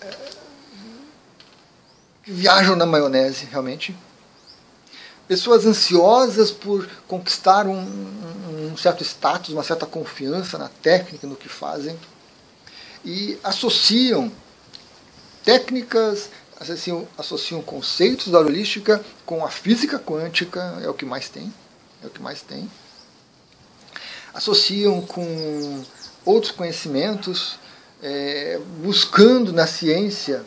é, 0.00 0.16
que 2.22 2.32
viajam 2.32 2.74
na 2.74 2.86
maionese, 2.86 3.44
realmente. 3.44 3.94
Pessoas 5.34 5.66
ansiosas 5.66 6.52
por 6.52 6.88
conquistar 7.08 7.66
um, 7.66 7.84
um 8.72 8.76
certo 8.76 9.02
status, 9.02 9.52
uma 9.52 9.64
certa 9.64 9.84
confiança 9.84 10.56
na 10.56 10.68
técnica, 10.68 11.26
no 11.26 11.34
que 11.34 11.48
fazem, 11.48 11.98
e 13.04 13.36
associam 13.42 14.30
técnicas 15.44 16.30
associam, 16.60 17.08
associam 17.18 17.60
conceitos 17.62 18.28
da 18.28 18.38
holística 18.38 19.04
com 19.26 19.44
a 19.44 19.50
física 19.50 19.98
quântica, 19.98 20.78
é 20.80 20.88
o 20.88 20.94
que 20.94 21.04
mais 21.04 21.28
tem, 21.28 21.52
é 22.00 22.06
o 22.06 22.10
que 22.10 22.22
mais 22.22 22.40
tem. 22.40 22.70
Associam 24.32 25.02
com 25.02 25.84
outros 26.24 26.52
conhecimentos, 26.52 27.58
é, 28.00 28.60
buscando 28.84 29.52
na 29.52 29.66
ciência 29.66 30.44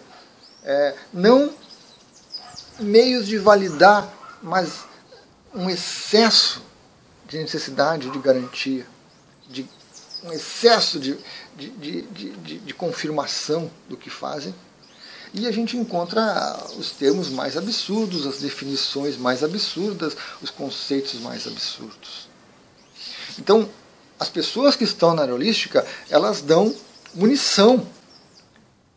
é, 0.64 0.96
não 1.14 1.52
meios 2.80 3.28
de 3.28 3.38
validar, 3.38 4.17
mas 4.48 4.86
um 5.54 5.70
excesso 5.70 6.62
de 7.28 7.38
necessidade 7.38 8.10
de 8.10 8.20
garantia, 8.20 8.86
de 9.50 9.68
um 10.24 10.32
excesso 10.32 11.00
de, 11.00 11.18
de, 11.56 11.70
de, 11.72 12.02
de, 12.02 12.60
de 12.60 12.74
confirmação 12.74 13.70
do 13.88 13.98
que 13.98 14.10
fazem 14.10 14.54
e 15.34 15.46
a 15.46 15.52
gente 15.52 15.76
encontra 15.76 16.58
os 16.78 16.92
termos 16.92 17.30
mais 17.30 17.58
absurdos, 17.58 18.26
as 18.26 18.40
definições 18.40 19.18
mais 19.18 19.44
absurdas, 19.44 20.16
os 20.42 20.50
conceitos 20.50 21.16
mais 21.20 21.46
absurdos. 21.46 22.30
Então, 23.38 23.70
as 24.20 24.30
pessoas 24.30 24.76
que 24.76 24.86
estão 24.86 25.14
na 25.14 25.24
aerolística, 25.24 25.86
elas 26.10 26.42
dão 26.42 26.74
munição 27.14 27.86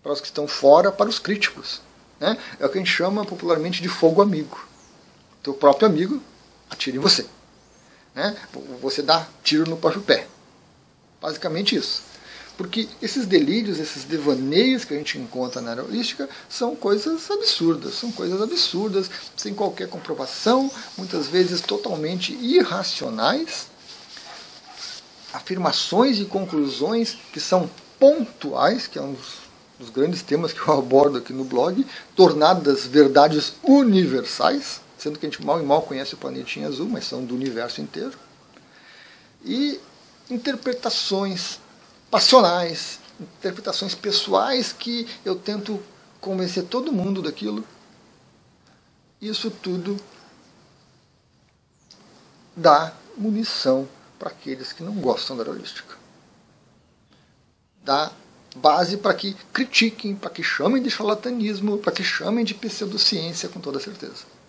para 0.03 0.13
os 0.13 0.21
que 0.21 0.29
estão 0.29 0.47
fora, 0.47 0.91
para 0.91 1.11
os 1.11 1.19
críticos. 1.19 1.83
Né? 2.19 2.39
É 2.59 2.65
o 2.65 2.69
que 2.69 2.79
a 2.79 2.81
gente 2.81 2.91
chama 2.91 3.25
popularmente 3.25 3.83
de 3.83 3.89
fogo 3.89 4.23
amigo. 4.23 4.70
Teu 5.43 5.55
próprio 5.55 5.89
amigo 5.89 6.21
atira 6.69 6.97
em 6.97 7.01
você. 7.01 7.27
Né? 8.15 8.37
Você 8.83 9.03
dá 9.03 9.27
tiro 9.43 9.69
no 9.69 9.77
próprio 9.77 10.03
pé. 10.03 10.27
Basicamente 11.21 11.77
isso. 11.77 12.03
Porque 12.57 12.89
esses 13.01 13.25
delírios, 13.25 13.79
esses 13.79 14.05
devaneios 14.05 14.85
que 14.85 14.93
a 14.93 14.97
gente 14.99 15.17
encontra 15.17 15.63
na 15.63 15.71
aerolística 15.71 16.29
são 16.47 16.77
coisas 16.77 17.31
absurdas, 17.31 17.95
são 17.95 18.13
coisas 18.13 18.43
absurdas, 18.43 19.11
sem 19.35 19.55
qualquer 19.55 19.89
comprovação, 19.89 20.71
muitas 20.99 21.27
vezes 21.27 21.63
totalmente 21.63 22.35
irracionais. 22.35 23.67
Afirmações 25.33 26.19
e 26.19 26.27
conclusões 26.27 27.17
que 27.33 27.41
são 27.41 27.71
pontuais, 27.99 28.87
que 28.87 28.99
é 28.99 29.03
um 29.03 29.17
dos 29.79 29.89
grandes 29.89 30.21
temas 30.21 30.53
que 30.53 30.61
eu 30.61 30.73
abordo 30.77 31.17
aqui 31.17 31.33
no 31.33 31.45
blog, 31.45 31.87
tornadas 32.15 32.85
verdades 32.85 33.55
universais, 33.63 34.83
sendo 35.01 35.19
que 35.19 35.25
a 35.25 35.31
gente 35.31 35.43
mal 35.43 35.59
e 35.61 35.65
mal 35.65 35.81
conhece 35.83 36.13
o 36.13 36.19
planetinha 36.19 36.69
azul, 36.69 36.87
mas 36.87 37.07
são 37.07 37.25
do 37.25 37.35
universo 37.35 37.81
inteiro. 37.81 38.19
E 39.43 39.81
interpretações 40.29 41.59
passionais, 42.11 43.01
interpretações 43.19 43.95
pessoais 43.95 44.75
que 44.75 45.09
eu 45.25 45.35
tento 45.37 45.83
convencer 46.21 46.65
todo 46.65 46.93
mundo 46.93 47.23
daquilo. 47.23 47.67
Isso 49.23 49.51
tudo 49.51 49.97
dá 52.55 52.93
munição 53.17 53.89
para 54.19 54.29
aqueles 54.29 54.71
que 54.71 54.83
não 54.83 54.97
gostam 54.97 55.35
da 55.35 55.43
aerolística. 55.43 55.97
Dá 57.83 58.13
base 58.55 58.99
para 58.99 59.15
que 59.15 59.35
critiquem, 59.51 60.15
para 60.15 60.29
que 60.29 60.43
chamem 60.43 60.83
de 60.83 60.91
charlatanismo, 60.91 61.79
para 61.79 61.93
que 61.93 62.05
chamem 62.05 62.45
de 62.45 62.53
pseudociência 62.53 63.49
com 63.49 63.61
toda 63.61 63.81
certeza. 63.81 64.40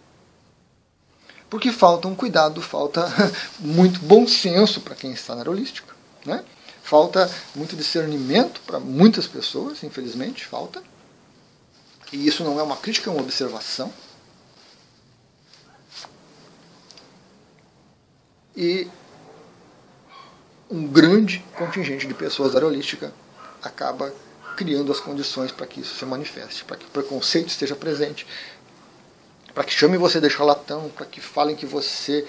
Porque 1.52 1.70
falta 1.70 2.08
um 2.08 2.16
cuidado, 2.16 2.62
falta 2.62 3.06
muito 3.60 4.00
bom 4.00 4.26
senso 4.26 4.80
para 4.80 4.96
quem 4.96 5.12
está 5.12 5.36
na 5.36 5.42
aerolística. 5.42 5.94
Né? 6.26 6.46
Falta 6.82 7.30
muito 7.54 7.76
discernimento 7.76 8.62
para 8.62 8.80
muitas 8.80 9.28
pessoas, 9.28 9.84
infelizmente, 9.84 10.46
falta. 10.46 10.82
E 12.14 12.26
isso 12.26 12.46
não 12.46 12.58
é 12.58 12.64
uma 12.64 12.78
crítica, 12.78 13.10
é 13.10 13.14
uma 13.14 13.22
observação. 13.22 13.92
E 18.56 18.88
um 20.70 20.88
grande 20.88 21.44
contingente 21.58 22.08
de 22.08 22.14
pessoas 22.14 22.54
da 22.54 22.60
aerolística 22.60 23.14
acaba 23.62 24.14
criando 24.56 24.90
as 24.90 25.02
condições 25.02 25.52
para 25.52 25.68
que 25.68 25.82
isso 25.82 25.96
se 25.96 26.06
manifeste, 26.06 26.64
para 26.64 26.78
que 26.78 26.86
o 26.86 26.90
preconceito 26.90 27.50
esteja 27.50 27.76
presente, 27.76 28.26
para 29.54 29.64
que 29.64 29.74
chamem 29.74 30.00
você 30.00 30.20
de 30.20 30.30
charlatão, 30.30 30.90
para 30.90 31.06
que 31.06 31.20
falem 31.20 31.56
que 31.56 31.66
você 31.66 32.26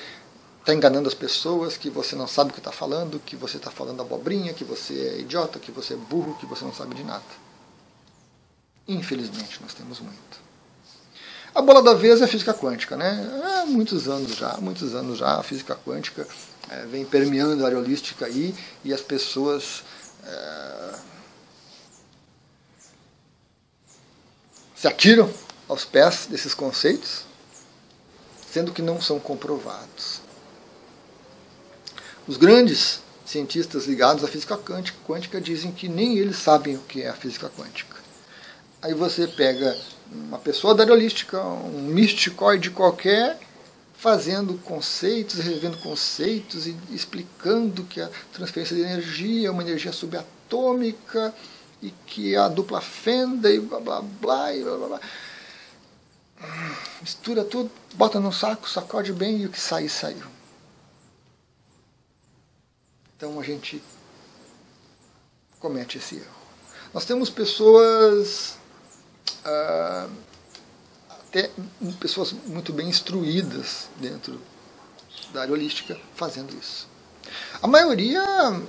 está 0.61 0.73
enganando 0.73 1.09
as 1.09 1.15
pessoas, 1.15 1.77
que 1.77 1.91
você 1.91 2.15
não 2.15 2.27
sabe 2.27 2.51
o 2.51 2.53
que 2.53 2.61
está 2.61 2.73
falando, 2.73 3.19
que 3.19 3.37
você 3.37 3.57
está 3.57 3.71
falando 3.71 4.01
abobrinha, 4.01 4.53
que 4.53 4.65
você 4.65 4.95
é 4.95 5.21
idiota, 5.21 5.59
que 5.59 5.73
você 5.73 5.95
é 5.95 5.97
burro, 5.97 6.37
que 6.39 6.47
você 6.47 6.65
não 6.65 6.73
sabe 6.73 6.95
de 6.95 7.03
nada. 7.03 7.23
Infelizmente, 8.87 9.61
nós 9.61 9.75
temos 9.75 10.01
muito. 10.01 10.43
A 11.55 11.61
bola 11.61 11.83
da 11.83 11.95
vez 11.95 12.21
é 12.21 12.25
a 12.25 12.29
física 12.29 12.55
quântica, 12.55 12.97
né? 12.97 13.29
Há 13.45 13.67
muitos 13.67 14.09
anos 14.09 14.37
já, 14.37 14.57
muitos 14.59 14.95
anos 14.95 15.19
já, 15.19 15.39
a 15.39 15.43
física 15.43 15.77
quântica 15.85 16.27
é, 16.71 16.87
vem 16.87 17.05
permeando 17.05 17.65
a 17.65 17.69
aerolística 17.69 18.25
aí 18.25 18.55
e 18.85 18.93
as 18.93 19.01
pessoas 19.01 19.85
é, 20.25 20.95
se 24.75 24.89
atiram 24.89 25.31
aos 25.73 25.85
pés 25.87 26.27
desses 26.29 26.53
conceitos, 26.55 27.23
sendo 28.53 28.73
que 28.73 28.83
não 28.83 29.01
são 29.01 29.19
comprovados. 29.19 30.21
Os 32.29 32.37
grandes 32.37 33.01
cientistas 33.25 33.87
ligados 33.87 34.23
à 34.23 34.29
física 34.29 34.59
quântica 34.59 35.41
dizem 35.41 35.73
que 35.73 35.89
nem 35.89 36.19
eles 36.19 36.37
sabem 36.37 36.77
o 36.77 36.81
que 36.81 37.03
é 37.03 37.09
a 37.09 37.15
física 37.15 37.49
quântica. 37.49 37.97
Aí 38.83 38.93
você 38.93 39.27
pega 39.27 39.77
uma 40.11 40.39
pessoa 40.39 40.75
da 40.75 40.83
aerolística, 40.83 41.43
um 41.43 41.83
místicoide 41.83 42.71
qualquer, 42.71 43.39
fazendo 43.95 44.55
conceitos, 44.59 45.39
revendo 45.39 45.79
conceitos 45.79 46.67
e 46.67 46.77
explicando 46.91 47.85
que 47.85 48.01
a 48.01 48.11
transferência 48.33 48.77
de 48.77 48.83
energia 48.83 49.49
é 49.49 49.51
uma 49.51 49.63
energia 49.63 49.93
subatômica 49.93 51.35
e 51.81 51.91
que 52.07 52.37
a 52.37 52.49
dupla 52.49 52.81
fenda 52.81 53.51
e 53.51 53.59
blá 53.59 53.81
blá 53.81 54.03
blá 54.03 54.55
e 54.55 54.63
blá 54.63 54.77
blá 54.77 54.89
blá. 54.89 55.01
Mistura 57.01 57.45
tudo, 57.45 57.71
bota 57.95 58.21
no 58.21 58.33
saco, 58.33 58.69
sacode 58.69 59.13
bem 59.13 59.39
e 59.39 59.47
o 59.47 59.51
que 59.51 59.61
sai, 59.61 59.89
saiu. 59.89 60.27
Então 63.17 63.39
a 63.39 63.43
gente 63.43 63.83
comete 65.59 65.99
esse 65.99 66.17
erro. 66.17 66.43
Nós 66.93 67.05
temos 67.05 67.31
pessoas, 67.31 68.57
ah, 69.45 70.09
até 71.09 71.51
pessoas 72.01 72.33
muito 72.33 72.73
bem 72.73 72.89
instruídas 72.89 73.89
dentro 73.97 74.41
da 75.33 75.43
área 75.43 75.55
holística 75.55 75.99
fazendo 76.15 76.53
isso. 76.57 76.89
A 77.63 77.67
maioria 77.67 78.23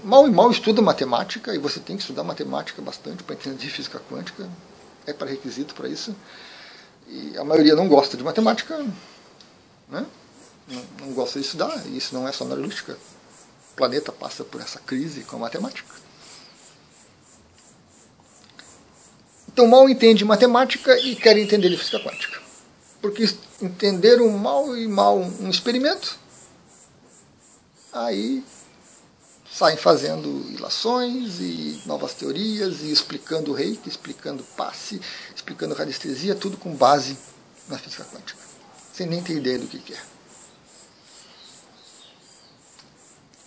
mal 0.03 0.27
e 0.27 0.31
mal 0.31 0.49
estuda 0.51 0.81
matemática, 0.81 1.53
e 1.53 1.57
você 1.57 1.79
tem 1.79 1.97
que 1.97 2.03
estudar 2.03 2.23
matemática 2.23 2.81
bastante 2.81 3.23
para 3.23 3.35
entender 3.35 3.67
física 3.69 3.99
quântica, 4.09 4.47
é 5.05 5.11
para 5.11 5.29
requisito 5.29 5.73
para 5.73 5.89
isso. 5.89 6.15
E 7.13 7.37
a 7.37 7.43
maioria 7.43 7.75
não 7.75 7.87
gosta 7.87 8.17
de 8.17 8.23
matemática, 8.23 8.75
né? 9.87 10.03
não, 10.67 10.83
não 10.99 11.13
gosta 11.13 11.39
de 11.39 11.45
estudar, 11.45 11.85
e 11.85 11.95
isso 11.95 12.15
não 12.15 12.27
é 12.27 12.31
só 12.31 12.43
na 12.43 12.55
holística. 12.55 12.97
O 13.71 13.75
planeta 13.75 14.11
passa 14.11 14.43
por 14.43 14.59
essa 14.59 14.79
crise 14.79 15.21
com 15.21 15.35
a 15.35 15.39
matemática. 15.39 15.93
Então 19.47 19.67
mal 19.67 19.87
entende 19.87 20.25
matemática 20.25 20.97
e 20.99 21.15
quer 21.15 21.37
entender 21.37 21.77
física 21.77 21.99
quântica. 21.99 22.41
Porque 22.99 23.29
entenderam 23.61 24.27
mal 24.31 24.75
e 24.75 24.87
mal 24.87 25.19
um 25.19 25.49
experimento, 25.51 26.17
aí 27.91 28.43
saem 29.53 29.77
fazendo 29.77 30.27
ilações 30.49 31.39
e 31.39 31.81
novas 31.85 32.13
teorias 32.13 32.81
e 32.81 32.91
explicando 32.91 33.51
o 33.51 33.53
reiki, 33.53 33.87
explicando 33.87 34.43
passe, 34.57 34.99
explicando 35.35 35.75
radiestesia, 35.75 36.33
tudo 36.33 36.57
com 36.57 36.75
base 36.75 37.15
na 37.67 37.77
física 37.77 38.03
quântica, 38.05 38.39
sem 38.91 39.05
nem 39.05 39.21
ter 39.21 39.37
ideia 39.37 39.59
do 39.59 39.67
que 39.67 39.93
é. 39.93 40.01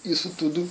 Isso 0.04 0.30
tudo 0.30 0.70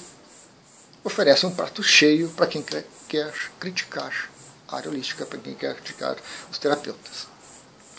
oferece 1.03 1.45
um 1.45 1.53
prato 1.53 1.83
cheio 1.83 2.29
para 2.29 2.47
quem 2.47 2.61
quer, 2.61 2.87
quer 3.09 3.33
criticar 3.59 4.29
a 4.69 4.77
área 4.77 4.89
holística, 4.89 5.25
para 5.25 5.37
quem 5.37 5.53
quer 5.53 5.75
criticar 5.75 6.15
os 6.49 6.57
terapeutas. 6.57 7.27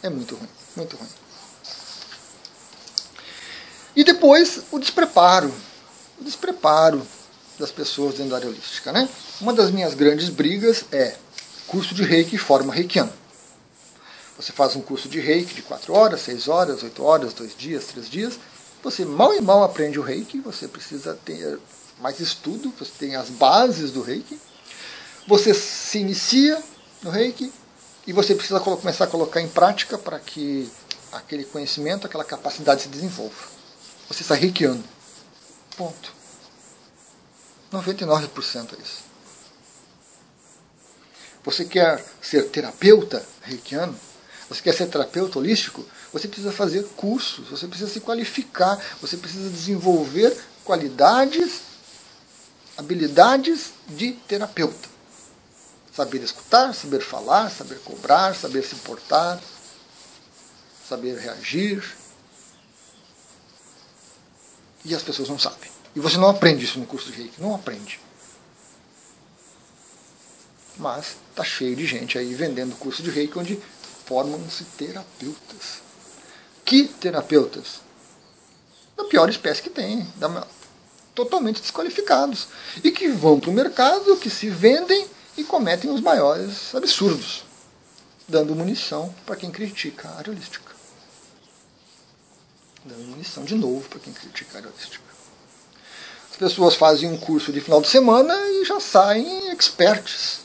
É 0.03 0.09
muito 0.09 0.35
ruim, 0.35 0.49
muito 0.75 0.97
ruim. 0.97 1.09
E 3.95 4.03
depois 4.03 4.63
o 4.71 4.79
despreparo. 4.79 5.55
O 6.19 6.25
despreparo 6.25 7.07
das 7.59 7.71
pessoas 7.71 8.15
dentro 8.15 8.31
da 8.31 8.37
área 8.37 8.49
holística. 8.49 8.93
Né? 8.93 9.09
Uma 9.41 9.53
das 9.53 9.71
minhas 9.71 9.95
grandes 9.95 10.29
brigas 10.29 10.85
é 10.93 11.17
curso 11.67 11.95
de 11.95 12.03
reiki 12.03 12.39
forma 12.39 12.73
reikiano. 12.73 13.13
Você 14.37 14.53
faz 14.53 14.77
um 14.77 14.83
curso 14.83 15.09
de 15.09 15.19
reiki 15.19 15.55
de 15.55 15.63
4 15.63 15.93
horas, 15.95 16.21
6 16.21 16.49
horas, 16.49 16.83
8 16.83 17.03
horas, 17.03 17.33
2 17.33 17.57
dias, 17.57 17.87
3 17.87 18.09
dias. 18.09 18.39
Você 18.83 19.05
mal 19.05 19.35
e 19.35 19.41
mal 19.41 19.65
aprende 19.65 19.99
o 19.99 20.03
reiki, 20.03 20.39
você 20.41 20.69
precisa 20.69 21.19
ter 21.25 21.59
mais 22.01 22.21
estudo, 22.21 22.73
você 22.79 22.93
tem 22.99 23.17
as 23.17 23.31
bases 23.31 23.91
do 23.91 24.03
reiki. 24.03 24.39
Você 25.27 25.55
se 25.55 25.99
inicia 25.99 26.63
no 27.03 27.11
reiki 27.11 27.53
e 28.07 28.13
você 28.13 28.35
precisa 28.35 28.61
começar 28.61 29.05
a 29.05 29.09
colocar 29.09 29.41
em 29.41 29.49
prática 29.49 29.97
para 29.99 30.19
que 30.19 30.71
aquele 31.11 31.45
conhecimento, 31.45 32.07
aquela 32.07 32.25
capacidade 32.25 32.83
se 32.83 32.89
desenvolva. 32.89 33.35
Você 34.09 34.23
está 34.23 34.35
reikiano. 34.35 34.85
Ponto. 35.77 36.16
99% 37.73 38.75
é 38.79 38.83
isso. 38.83 39.05
Você 41.45 41.65
quer 41.65 42.05
ser 42.21 42.49
terapeuta 42.49 43.25
reikiano? 43.43 43.99
Você 44.49 44.63
quer 44.63 44.75
ser 44.75 44.87
terapeuta 44.89 45.39
holístico? 45.39 45.85
Você 46.13 46.29
precisa 46.29 46.53
fazer 46.53 46.85
cursos, 46.97 47.49
você 47.49 47.67
precisa 47.67 47.91
se 47.91 48.01
qualificar, 48.01 48.81
você 49.01 49.17
precisa 49.17 49.51
desenvolver 49.51 50.37
qualidades, 50.65 51.61
habilidades 52.77 53.73
de 53.89 54.13
terapeuta. 54.13 54.89
Saber 55.95 56.23
escutar, 56.23 56.75
saber 56.75 57.01
falar, 57.01 57.51
saber 57.51 57.79
cobrar, 57.81 58.35
saber 58.35 58.63
se 58.63 58.75
portar, 58.77 59.41
saber 60.89 61.19
reagir. 61.19 61.97
E 64.85 64.95
as 64.95 65.03
pessoas 65.03 65.29
não 65.29 65.39
sabem. 65.39 65.76
E 65.97 65.99
você 65.99 66.19
não 66.19 66.29
aprende 66.29 66.63
isso 66.63 66.79
no 66.79 66.85
curso 66.85 67.11
de 67.11 67.17
reiki, 67.17 67.41
não 67.41 67.55
aprende. 67.55 67.99
Mas 70.77 71.17
está 71.31 71.43
cheio 71.43 71.75
de 71.75 71.87
gente 71.87 72.19
aí 72.19 72.35
vendendo 72.35 72.77
curso 72.77 73.03
de 73.03 73.09
reiki 73.09 73.39
onde 73.39 73.59
formam-se 74.05 74.65
terapeutas. 74.77 75.81
Que 76.67 76.85
terapeutas? 76.85 77.81
Da 78.95 79.05
pior 79.05 79.31
espécie 79.31 79.63
que 79.63 79.71
tem, 79.71 80.07
da, 80.17 80.47
totalmente 81.15 81.63
desqualificados. 81.63 82.49
E 82.85 82.93
que 82.93 83.09
vão 83.09 83.41
para 83.41 83.49
o 83.49 83.55
mercado, 83.55 84.19
que 84.19 84.29
se 84.29 84.51
vendem 84.51 85.09
e 85.35 85.45
cometem 85.45 85.91
os 85.91 86.03
maiores 86.03 86.75
absurdos, 86.75 87.43
dando 88.29 88.55
munição 88.55 89.15
para 89.25 89.37
quem 89.37 89.51
critica 89.51 90.09
a 90.11 90.19
área 90.19 90.31
holística. 90.31 90.77
Dando 92.85 93.03
munição 93.09 93.45
de 93.45 93.55
novo 93.55 93.89
para 93.89 93.99
quem 93.99 94.13
critica 94.13 94.59
a 94.59 94.61
área 94.61 94.71
holística. 94.71 95.06
As 96.37 96.41
pessoas 96.51 96.75
fazem 96.75 97.11
um 97.11 97.17
curso 97.17 97.51
de 97.51 97.63
final 97.63 97.81
de 97.81 97.89
semana 97.89 98.35
e 98.35 98.65
já 98.67 98.79
saem 98.79 99.49
experts 99.53 100.41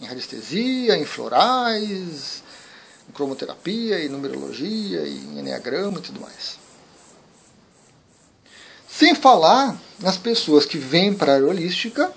em 0.00 0.06
radiestesia, 0.06 0.96
em 0.96 1.04
florais, 1.04 2.44
em 3.08 3.12
cromoterapia, 3.12 4.04
em 4.04 4.08
numerologia, 4.08 5.04
em 5.08 5.40
enneagrama 5.40 5.98
e 5.98 6.02
tudo 6.02 6.20
mais. 6.20 6.56
Sem 8.88 9.16
falar 9.16 9.76
nas 9.98 10.16
pessoas 10.16 10.64
que 10.64 10.78
vêm 10.78 11.12
para 11.12 11.32
a 11.32 11.34
área 11.34 11.48
holística 11.48 12.12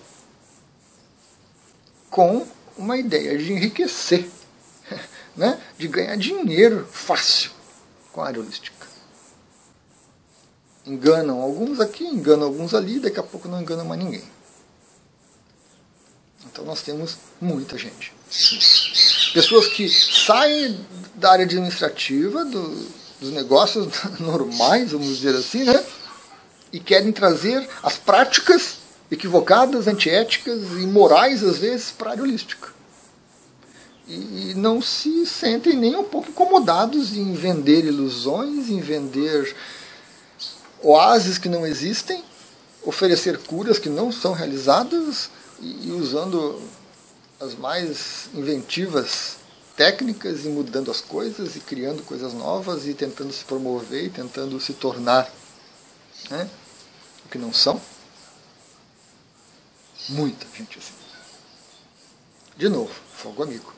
com 2.12 2.46
uma 2.78 2.98
ideia 2.98 3.36
de 3.36 3.52
enriquecer, 3.52 4.30
né? 5.36 5.60
de 5.76 5.88
ganhar 5.88 6.16
dinheiro 6.18 6.88
fácil 6.92 7.50
com 8.12 8.22
a 8.22 8.28
área 8.28 8.40
holística 8.40 8.89
enganam 10.90 11.42
alguns 11.42 11.80
aqui, 11.80 12.04
enganam 12.04 12.48
alguns 12.48 12.74
ali, 12.74 13.00
daqui 13.00 13.20
a 13.20 13.24
pouco 13.24 13.48
não 13.48 13.62
enganam 13.62 13.86
mais 13.86 14.04
ninguém. 14.04 14.24
Então 16.52 16.66
nós 16.66 16.82
temos 16.82 17.18
muita 17.40 17.78
gente. 17.78 18.14
Pessoas 19.34 19.68
que 19.68 19.88
saem 19.88 20.80
da 21.16 21.32
área 21.32 21.46
administrativa, 21.46 22.44
do, 22.44 22.88
dos 23.20 23.32
negócios 23.32 23.88
normais, 24.20 24.92
vamos 24.92 25.18
dizer 25.18 25.36
assim, 25.36 25.64
né? 25.64 25.84
E 26.72 26.80
querem 26.80 27.12
trazer 27.12 27.68
as 27.84 27.98
práticas 27.98 28.78
equivocadas, 29.12 29.88
antiéticas 29.88 30.60
e 30.78 30.86
morais, 30.86 31.44
às 31.44 31.58
vezes, 31.58 31.92
para 31.92 32.10
a 32.10 32.12
área 32.14 32.24
holística. 32.24 32.70
E, 34.08 34.52
e 34.52 34.54
não 34.56 34.82
se 34.82 35.26
sentem 35.26 35.76
nem 35.76 35.96
um 35.96 36.04
pouco 36.04 36.30
incomodados 36.30 37.16
em 37.16 37.34
vender 37.34 37.86
ilusões, 37.86 38.70
em 38.70 38.80
vender 38.80 39.56
oásis 40.82 41.38
que 41.38 41.50
não 41.50 41.66
existem, 41.66 42.24
oferecer 42.84 43.38
curas 43.40 43.80
que 43.80 43.90
não 43.90 44.12
são 44.12 44.34
realizadas 44.34 45.30
e, 45.60 45.92
usando 45.92 46.62
as 47.40 47.56
mais 47.56 48.30
inventivas 48.34 49.38
técnicas 49.76 50.46
e 50.46 50.50
mudando 50.50 50.92
as 50.92 51.00
coisas 51.00 51.56
e 51.56 51.60
criando 51.60 52.04
coisas 52.04 52.34
novas 52.34 52.86
e 52.86 52.94
tentando 52.94 53.32
se 53.32 53.46
promover 53.46 54.06
e 54.06 54.10
tentando 54.10 54.60
se 54.60 54.74
tornar 54.74 55.32
né, 56.30 56.50
o 57.26 57.30
que 57.30 57.38
não 57.38 57.54
são. 57.54 57.82
Muita 60.10 60.46
gente 60.58 60.78
assim. 60.80 60.94
De 62.58 62.68
novo, 62.68 62.94
fogo 63.16 63.44
amigo. 63.44 63.74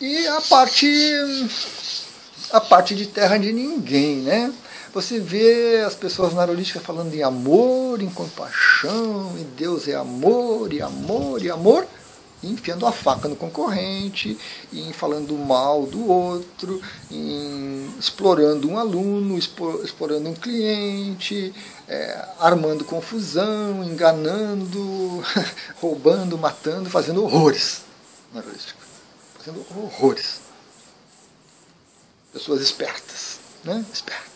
E 0.00 0.26
a 0.28 0.40
parte 0.42 0.86
a 2.50 2.60
parte 2.60 2.94
de 2.94 3.06
terra 3.06 3.38
de 3.38 3.52
ninguém, 3.52 4.16
né? 4.16 4.52
Você 4.92 5.20
vê 5.20 5.82
as 5.86 5.94
pessoas 5.94 6.32
na 6.32 6.44
holística 6.44 6.80
falando 6.80 7.14
em 7.14 7.22
amor, 7.22 8.02
em 8.02 8.08
compaixão, 8.08 9.34
e 9.38 9.44
Deus 9.44 9.86
é 9.86 9.94
amor, 9.94 10.72
e 10.72 10.80
amor, 10.80 11.44
e 11.44 11.50
amor, 11.50 11.86
e 12.42 12.50
enfiando 12.50 12.86
a 12.86 12.92
faca 12.92 13.28
no 13.28 13.36
concorrente, 13.36 14.38
em 14.72 14.92
falando 14.92 15.34
mal 15.34 15.84
do 15.84 16.08
outro, 16.08 16.80
explorando 17.98 18.68
um 18.68 18.78
aluno, 18.78 19.36
explorando 19.36 20.30
um 20.30 20.34
cliente, 20.34 21.52
é, 21.86 22.24
armando 22.40 22.84
confusão, 22.84 23.84
enganando, 23.84 25.22
roubando, 25.80 26.38
matando, 26.38 26.88
fazendo 26.88 27.22
horrores 27.22 27.82
na 28.32 28.40
holística. 28.40 28.80
Fazendo 29.36 29.64
horrores. 29.76 30.47
Pessoas 32.32 32.60
espertas, 32.60 33.38
né? 33.64 33.84
Espertas. 33.92 34.28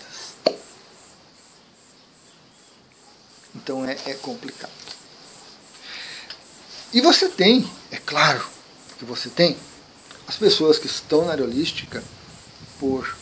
Então 3.55 3.85
é, 3.85 3.97
é 4.07 4.15
complicado. 4.15 4.73
E 6.93 7.01
você 7.01 7.29
tem, 7.29 7.71
é 7.91 7.97
claro 7.97 8.45
que 8.99 9.05
você 9.05 9.31
tem, 9.31 9.57
as 10.27 10.37
pessoas 10.37 10.79
que 10.79 10.87
estão 10.87 11.25
na 11.25 11.33
aerolística 11.33 12.03
por 12.79 13.17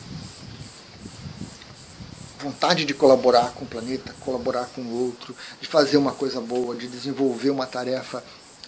vontade 2.40 2.85
de 2.85 2.94
colaborar 2.94 3.52
com 3.52 3.64
o 3.64 3.68
planeta, 3.68 4.14
colaborar 4.20 4.66
com 4.74 4.80
o 4.80 5.06
outro, 5.06 5.37
de 5.61 5.68
fazer 5.68 5.98
uma 5.98 6.12
coisa 6.12 6.40
boa, 6.40 6.74
de 6.74 6.88
desenvolver 6.88 7.50
uma 7.50 7.66
tarefa 7.66 8.24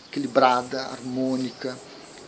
equilibrada, 0.08 0.82
harmônica, 0.82 1.76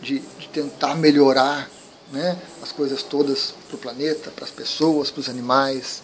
de, 0.01 0.19
de 0.19 0.49
tentar 0.49 0.95
melhorar 0.95 1.69
né, 2.11 2.39
as 2.61 2.71
coisas 2.71 3.03
todas 3.03 3.53
para 3.67 3.75
o 3.75 3.79
planeta, 3.79 4.31
para 4.31 4.45
as 4.45 4.51
pessoas, 4.51 5.11
para 5.11 5.21
os 5.21 5.29
animais. 5.29 6.01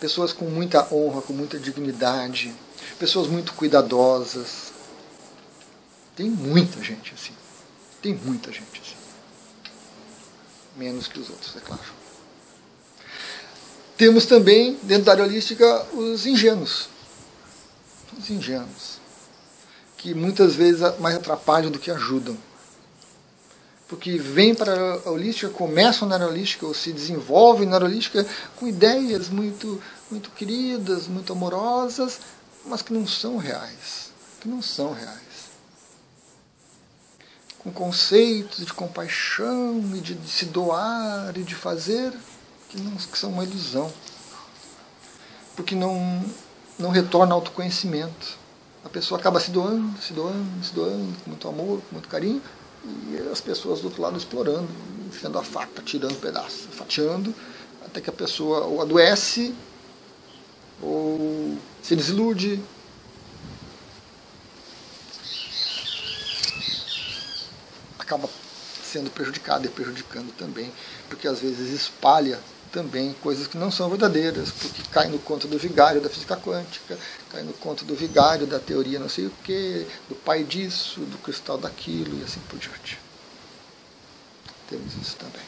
Pessoas 0.00 0.32
com 0.32 0.44
muita 0.46 0.92
honra, 0.92 1.22
com 1.22 1.32
muita 1.32 1.58
dignidade, 1.58 2.54
pessoas 2.98 3.28
muito 3.28 3.52
cuidadosas. 3.54 4.72
Tem 6.16 6.28
muita 6.28 6.82
gente 6.82 7.14
assim. 7.14 7.32
Tem 8.02 8.14
muita 8.14 8.52
gente 8.52 8.80
assim. 8.80 8.94
Menos 10.76 11.06
que 11.06 11.18
os 11.18 11.30
outros, 11.30 11.56
é 11.56 11.60
claro. 11.60 11.82
Temos 13.96 14.26
também, 14.26 14.78
dentro 14.82 15.04
da 15.04 15.12
aerolística, 15.12 15.86
os 15.92 16.26
ingênuos. 16.26 16.88
Os 18.18 18.28
ingênuos. 18.28 18.98
Que 19.96 20.12
muitas 20.12 20.54
vezes 20.54 20.80
mais 20.98 21.14
atrapalham 21.14 21.70
do 21.70 21.78
que 21.78 21.90
ajudam. 21.90 22.36
Porque 23.94 24.18
vêm 24.18 24.56
para 24.56 24.72
a 24.74 24.94
aerolística, 24.94 25.48
começam 25.50 26.08
na 26.08 26.16
aerolística 26.16 26.66
ou 26.66 26.74
se 26.74 26.92
desenvolvem 26.92 27.68
na 27.68 27.76
aerolística 27.76 28.26
com 28.56 28.66
ideias 28.66 29.28
muito, 29.28 29.80
muito 30.10 30.30
queridas, 30.30 31.06
muito 31.06 31.32
amorosas, 31.32 32.18
mas 32.66 32.82
que 32.82 32.92
não 32.92 33.06
são 33.06 33.36
reais. 33.36 34.10
Que 34.40 34.48
não 34.48 34.60
são 34.60 34.92
reais. 34.92 35.20
Com 37.60 37.70
conceitos 37.70 38.66
de 38.66 38.72
compaixão 38.72 39.80
e 39.94 40.00
de, 40.00 40.14
de 40.14 40.28
se 40.28 40.46
doar 40.46 41.32
e 41.36 41.44
de 41.44 41.54
fazer 41.54 42.12
que, 42.70 42.80
não, 42.80 42.96
que 42.96 43.16
são 43.16 43.30
uma 43.30 43.44
ilusão. 43.44 43.92
Porque 45.54 45.76
não, 45.76 46.20
não 46.76 46.90
retorna 46.90 47.32
autoconhecimento. 47.32 48.38
A 48.84 48.88
pessoa 48.88 49.20
acaba 49.20 49.38
se 49.38 49.52
doando, 49.52 49.96
se 50.02 50.12
doando, 50.12 50.64
se 50.64 50.74
doando, 50.74 51.16
com 51.22 51.30
muito 51.30 51.46
amor, 51.46 51.80
com 51.88 51.92
muito 51.92 52.08
carinho, 52.08 52.42
e 52.84 53.28
as 53.30 53.40
pessoas 53.40 53.80
do 53.80 53.86
outro 53.86 54.02
lado 54.02 54.16
explorando, 54.16 54.68
enfiando 55.06 55.38
a 55.38 55.42
faca, 55.42 55.82
tirando 55.82 56.18
pedaços, 56.20 56.66
fatiando, 56.72 57.34
até 57.84 58.00
que 58.00 58.10
a 58.10 58.12
pessoa 58.12 58.64
ou 58.64 58.82
adoece, 58.82 59.54
ou 60.82 61.56
se 61.82 61.96
desilude, 61.96 62.60
acaba 67.98 68.28
sendo 68.82 69.10
prejudicado 69.10 69.66
e 69.66 69.68
prejudicando 69.68 70.32
também, 70.36 70.72
porque 71.08 71.26
às 71.26 71.40
vezes 71.40 71.72
espalha 71.72 72.38
também 72.74 73.14
coisas 73.22 73.46
que 73.46 73.56
não 73.56 73.70
são 73.70 73.88
verdadeiras, 73.88 74.50
porque 74.50 74.82
cai 74.90 75.06
no 75.06 75.20
conto 75.20 75.46
do 75.46 75.56
vigário 75.56 76.00
da 76.00 76.10
física 76.10 76.36
quântica, 76.36 76.98
cai 77.30 77.44
no 77.44 77.52
conto 77.52 77.84
do 77.84 77.94
vigário 77.94 78.48
da 78.48 78.58
teoria 78.58 78.98
não 78.98 79.08
sei 79.08 79.26
o 79.26 79.32
que, 79.44 79.86
do 80.08 80.16
pai 80.16 80.42
disso, 80.42 80.98
do 81.02 81.16
cristal 81.18 81.56
daquilo 81.56 82.18
e 82.18 82.24
assim 82.24 82.40
por 82.48 82.58
diante. 82.58 82.98
Temos 84.68 84.92
isso 85.00 85.14
também. 85.14 85.40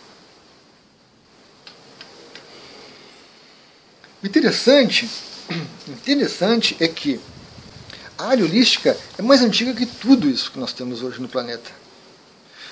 Interessante, 4.22 5.10
interessante 6.06 6.76
é 6.78 6.86
que 6.86 7.20
a 8.16 8.26
área 8.26 8.44
holística 8.44 8.96
é 9.18 9.22
mais 9.22 9.42
antiga 9.42 9.74
que 9.74 9.84
tudo 9.84 10.30
isso 10.30 10.52
que 10.52 10.60
nós 10.60 10.72
temos 10.72 11.02
hoje 11.02 11.20
no 11.20 11.28
planeta. 11.28 11.72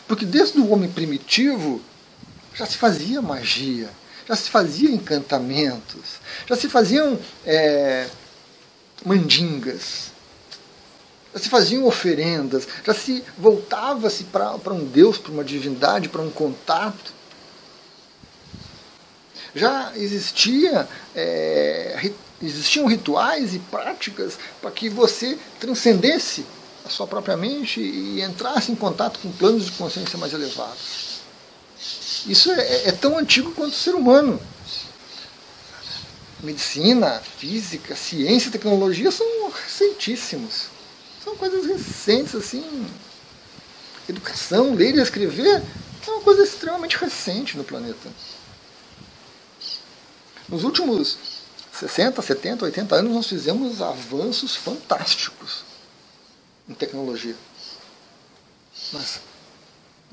Porque 0.07 0.25
desde 0.25 0.61
o 0.61 0.71
homem 0.71 0.89
primitivo 0.89 1.83
já 2.55 2.67
se 2.67 2.77
fazia 2.77 3.21
magia, 3.21 3.91
já 4.27 4.37
se 4.37 4.51
faziam 4.51 4.93
encantamentos, 4.93 6.21
já 6.47 6.57
se 6.57 6.69
faziam 6.69 7.19
é, 7.45 8.09
mandingas, 9.05 10.13
já 11.33 11.41
se 11.41 11.49
faziam 11.49 11.85
oferendas, 11.85 12.67
já 12.85 12.95
se 12.95 13.23
voltava-se 13.37 14.25
para 14.25 14.73
um 14.73 14.85
Deus, 14.85 15.19
para 15.19 15.33
uma 15.33 15.45
divindade, 15.45 16.09
para 16.09 16.23
um 16.23 16.31
contato. 16.31 17.13
Já 19.55 19.93
existia, 19.97 20.89
é, 21.15 22.11
existiam 22.43 22.87
rituais 22.87 23.55
e 23.55 23.59
práticas 23.59 24.39
para 24.61 24.71
que 24.71 24.89
você 24.89 25.39
transcendesse 25.61 26.45
a 26.85 26.89
sua 26.89 27.07
própria 27.07 27.37
mente 27.37 27.81
e 27.81 28.21
entrasse 28.21 28.71
em 28.71 28.75
contato 28.75 29.19
com 29.21 29.31
planos 29.33 29.67
de 29.67 29.73
consciência 29.73 30.19
mais 30.19 30.33
elevados. 30.33 31.14
Isso 32.27 32.51
é, 32.53 32.89
é 32.89 32.93
tão 32.93 33.19
antigo 33.19 33.53
quanto 33.53 33.73
o 33.73 33.77
ser 33.77 33.95
humano. 33.95 34.41
Medicina, 36.43 37.21
física, 37.21 37.95
ciência, 37.97 38.51
tecnologia 38.51 39.11
são 39.11 39.27
recentíssimos. 39.51 40.69
São 41.23 41.37
coisas 41.37 41.67
recentes, 41.67 42.35
assim. 42.35 42.87
Educação, 44.09 44.75
ler 44.75 44.95
e 44.95 45.01
escrever 45.01 45.63
é 46.07 46.11
uma 46.11 46.21
coisa 46.21 46.43
extremamente 46.43 46.97
recente 46.97 47.57
no 47.57 47.65
planeta. 47.65 48.11
Nos 50.49 50.65
últimos 50.65 51.17
60, 51.73 52.21
70, 52.21 52.65
80 52.67 52.95
anos 52.95 53.15
nós 53.15 53.27
fizemos 53.27 53.81
avanços 53.81 54.55
fantásticos 54.55 55.65
em 56.69 56.75
tecnologia. 56.75 57.37
Mas 58.93 59.21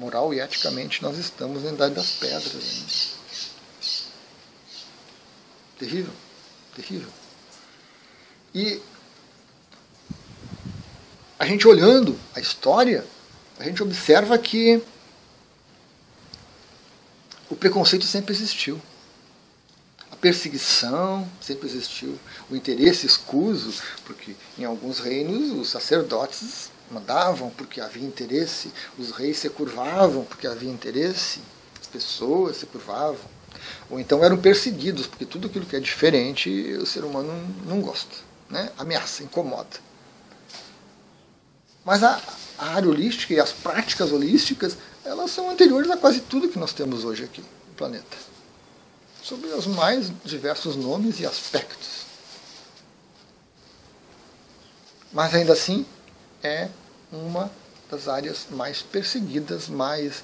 moral 0.02 0.34
e 0.34 0.40
eticamente 0.40 1.04
nós 1.04 1.20
estamos 1.20 1.64
na 1.64 1.72
idade 1.72 1.94
das 1.94 2.14
pedras. 2.14 2.54
Né? 2.54 3.22
Terrível, 5.78 6.14
terrível. 6.76 7.10
E 8.54 8.82
a 11.38 11.46
gente 11.46 11.68
olhando 11.68 12.20
a 12.36 12.40
história, 12.40 13.06
a 13.60 13.64
gente 13.64 13.84
observa 13.84 14.38
que 14.40 14.82
o 17.48 17.56
preconceito 17.56 18.06
sempre 18.06 18.34
existiu. 18.34 18.82
A 20.12 20.16
perseguição 20.16 21.30
sempre 21.40 21.68
existiu. 21.68 22.20
O 22.50 22.56
interesse 22.56 23.06
escuso, 23.06 23.84
porque 24.06 24.36
em 24.58 24.66
alguns 24.66 25.00
reinos 25.00 25.52
os 25.52 25.70
sacerdotes 25.70 26.72
mandavam 26.92 27.50
porque 27.52 27.80
havia 27.80 28.06
interesse, 28.06 28.72
os 28.98 29.12
reis 29.12 29.38
se 29.38 29.50
curvavam 29.50 30.24
porque 30.26 30.46
havia 30.46 30.70
interesse, 30.70 31.40
as 31.80 31.88
pessoas 31.88 32.58
se 32.58 32.66
curvavam. 32.66 33.32
Ou 33.90 34.00
então 34.00 34.24
eram 34.24 34.38
perseguidos, 34.38 35.08
porque 35.08 35.26
tudo 35.26 35.48
aquilo 35.48 35.66
que 35.66 35.76
é 35.76 35.80
diferente 35.80 36.50
o 36.74 36.86
ser 36.86 37.04
humano 37.04 37.32
não 37.66 37.82
gosta, 37.82 38.16
né? 38.50 38.72
ameaça, 38.78 39.24
incomoda. 39.24 39.80
Mas 41.84 42.04
a, 42.04 42.22
a 42.58 42.70
área 42.76 42.90
holística 42.90 43.34
e 43.34 43.40
as 43.40 43.52
práticas 43.52 44.12
holísticas, 44.12 44.78
elas 45.04 45.32
são 45.32 45.50
anteriores 45.50 45.90
a 45.90 45.98
quase 45.98 46.22
tudo 46.22 46.50
que 46.50 46.60
nós 46.60 46.74
temos 46.74 47.04
hoje 47.04 47.24
aqui 47.24 47.42
no 47.42 47.76
planeta. 47.76 48.18
Sob 49.24 49.46
os 49.48 49.68
mais 49.68 50.12
diversos 50.24 50.76
nomes 50.76 51.20
e 51.20 51.26
aspectos. 51.26 52.02
Mas 55.12 55.34
ainda 55.34 55.54
assim, 55.54 55.86
é 56.42 56.70
uma 57.12 57.52
das 57.90 58.08
áreas 58.08 58.48
mais 58.50 58.82
perseguidas, 58.82 59.68
mais 59.68 60.24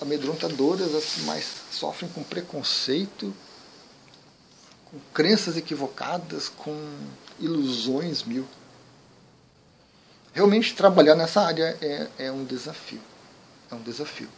amedrontadoras, 0.00 0.94
as 0.94 1.04
que 1.04 1.20
mais 1.22 1.44
sofrem 1.72 2.10
com 2.12 2.22
preconceito, 2.22 3.34
com 4.90 4.98
crenças 5.14 5.56
equivocadas, 5.56 6.48
com 6.48 6.76
ilusões 7.38 8.22
mil. 8.22 8.46
Realmente 10.32 10.74
trabalhar 10.74 11.14
nessa 11.14 11.40
área 11.42 11.76
é, 11.80 12.08
é 12.18 12.32
um 12.32 12.44
desafio. 12.44 13.00
É 13.70 13.74
um 13.74 13.82
desafio. 13.82 14.28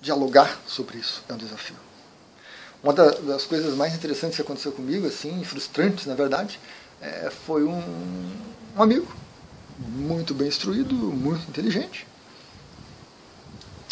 Dialogar 0.00 0.60
sobre 0.66 0.98
isso 0.98 1.22
é 1.28 1.32
um 1.32 1.36
desafio. 1.36 1.76
Uma 2.82 2.92
das 2.92 3.44
coisas 3.46 3.74
mais 3.74 3.94
interessantes 3.94 4.36
que 4.36 4.42
aconteceu 4.42 4.72
comigo, 4.72 5.06
assim, 5.06 5.44
frustrantes 5.44 6.06
na 6.06 6.14
verdade, 6.14 6.58
é, 7.00 7.30
foi 7.30 7.62
um, 7.64 7.82
um 8.76 8.82
amigo 8.82 9.06
muito 9.78 10.34
bem 10.34 10.48
instruído, 10.48 10.94
muito 10.94 11.48
inteligente. 11.48 12.06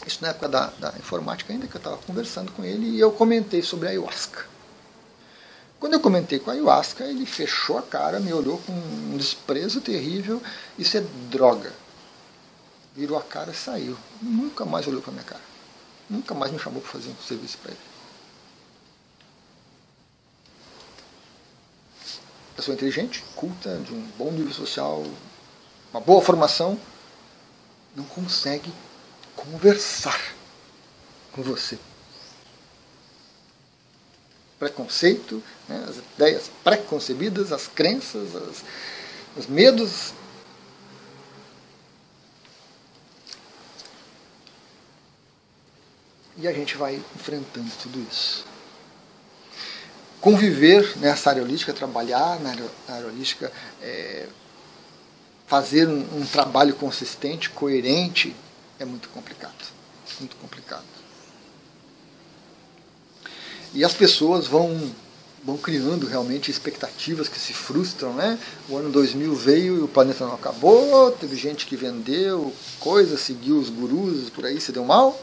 Isso 0.06 0.18
na 0.22 0.28
época 0.28 0.48
da, 0.48 0.66
da 0.78 0.94
informática 0.98 1.52
ainda, 1.52 1.66
que 1.66 1.74
eu 1.76 1.78
estava 1.78 1.98
conversando 1.98 2.50
com 2.52 2.64
ele 2.64 2.88
e 2.88 3.00
eu 3.00 3.12
comentei 3.12 3.62
sobre 3.62 3.86
a 3.86 3.90
ayahuasca. 3.90 4.44
Quando 5.78 5.94
eu 5.94 6.00
comentei 6.00 6.38
com 6.38 6.50
a 6.50 6.54
ayahuasca, 6.54 7.04
ele 7.04 7.24
fechou 7.24 7.78
a 7.78 7.82
cara, 7.82 8.20
me 8.20 8.32
olhou 8.32 8.58
com 8.58 8.72
um 8.72 9.16
desprezo 9.16 9.80
terrível. 9.80 10.42
Isso 10.78 10.96
é 10.96 11.04
droga. 11.30 11.72
virou 12.94 13.16
a 13.16 13.22
cara 13.22 13.52
e 13.52 13.54
saiu. 13.54 13.96
Nunca 14.20 14.64
mais 14.64 14.86
olhou 14.86 15.00
para 15.00 15.12
minha 15.12 15.24
cara. 15.24 15.42
Nunca 16.08 16.34
mais 16.34 16.52
me 16.52 16.58
chamou 16.58 16.82
para 16.82 16.90
fazer 16.90 17.08
um 17.08 17.26
serviço 17.26 17.56
para 17.58 17.70
ele. 17.70 17.89
Pessoa 22.60 22.74
inteligente, 22.74 23.24
culta, 23.34 23.78
de 23.78 23.94
um 23.94 24.02
bom 24.18 24.30
nível 24.30 24.52
social, 24.52 25.02
uma 25.94 26.00
boa 26.02 26.20
formação, 26.20 26.78
não 27.96 28.04
consegue 28.04 28.70
conversar 29.34 30.34
com 31.32 31.42
você. 31.42 31.78
Preconceito, 34.58 35.42
né, 35.66 35.86
as 35.88 35.96
ideias 35.96 36.50
preconcebidas, 36.62 37.50
as 37.50 37.66
crenças, 37.66 38.36
as, 38.36 38.62
os 39.38 39.46
medos. 39.46 40.12
E 46.36 46.46
a 46.46 46.52
gente 46.52 46.76
vai 46.76 46.96
enfrentando 47.16 47.70
tudo 47.80 48.06
isso. 48.06 48.49
Conviver 50.20 50.98
nessa 50.98 51.30
área 51.30 51.42
trabalhar 51.72 52.38
na 52.40 52.50
área 52.50 52.64
é, 53.80 54.26
fazer 55.46 55.88
um, 55.88 56.20
um 56.20 56.26
trabalho 56.26 56.74
consistente, 56.74 57.48
coerente, 57.50 58.36
é 58.78 58.84
muito 58.84 59.08
complicado. 59.08 59.54
Muito 60.20 60.36
complicado. 60.36 60.84
E 63.72 63.84
as 63.84 63.94
pessoas 63.94 64.46
vão, 64.46 64.92
vão 65.42 65.56
criando 65.56 66.06
realmente 66.06 66.50
expectativas 66.50 67.28
que 67.28 67.38
se 67.38 67.52
frustram, 67.52 68.12
né? 68.12 68.38
O 68.68 68.76
ano 68.76 68.90
2000 68.90 69.34
veio 69.34 69.78
e 69.78 69.82
o 69.82 69.88
planeta 69.88 70.26
não 70.26 70.34
acabou, 70.34 71.12
teve 71.12 71.36
gente 71.36 71.66
que 71.66 71.76
vendeu 71.76 72.52
coisas, 72.78 73.20
seguiu 73.20 73.58
os 73.58 73.70
gurus, 73.70 74.28
por 74.28 74.44
aí 74.44 74.60
se 74.60 74.70
deu 74.70 74.84
mal. 74.84 75.18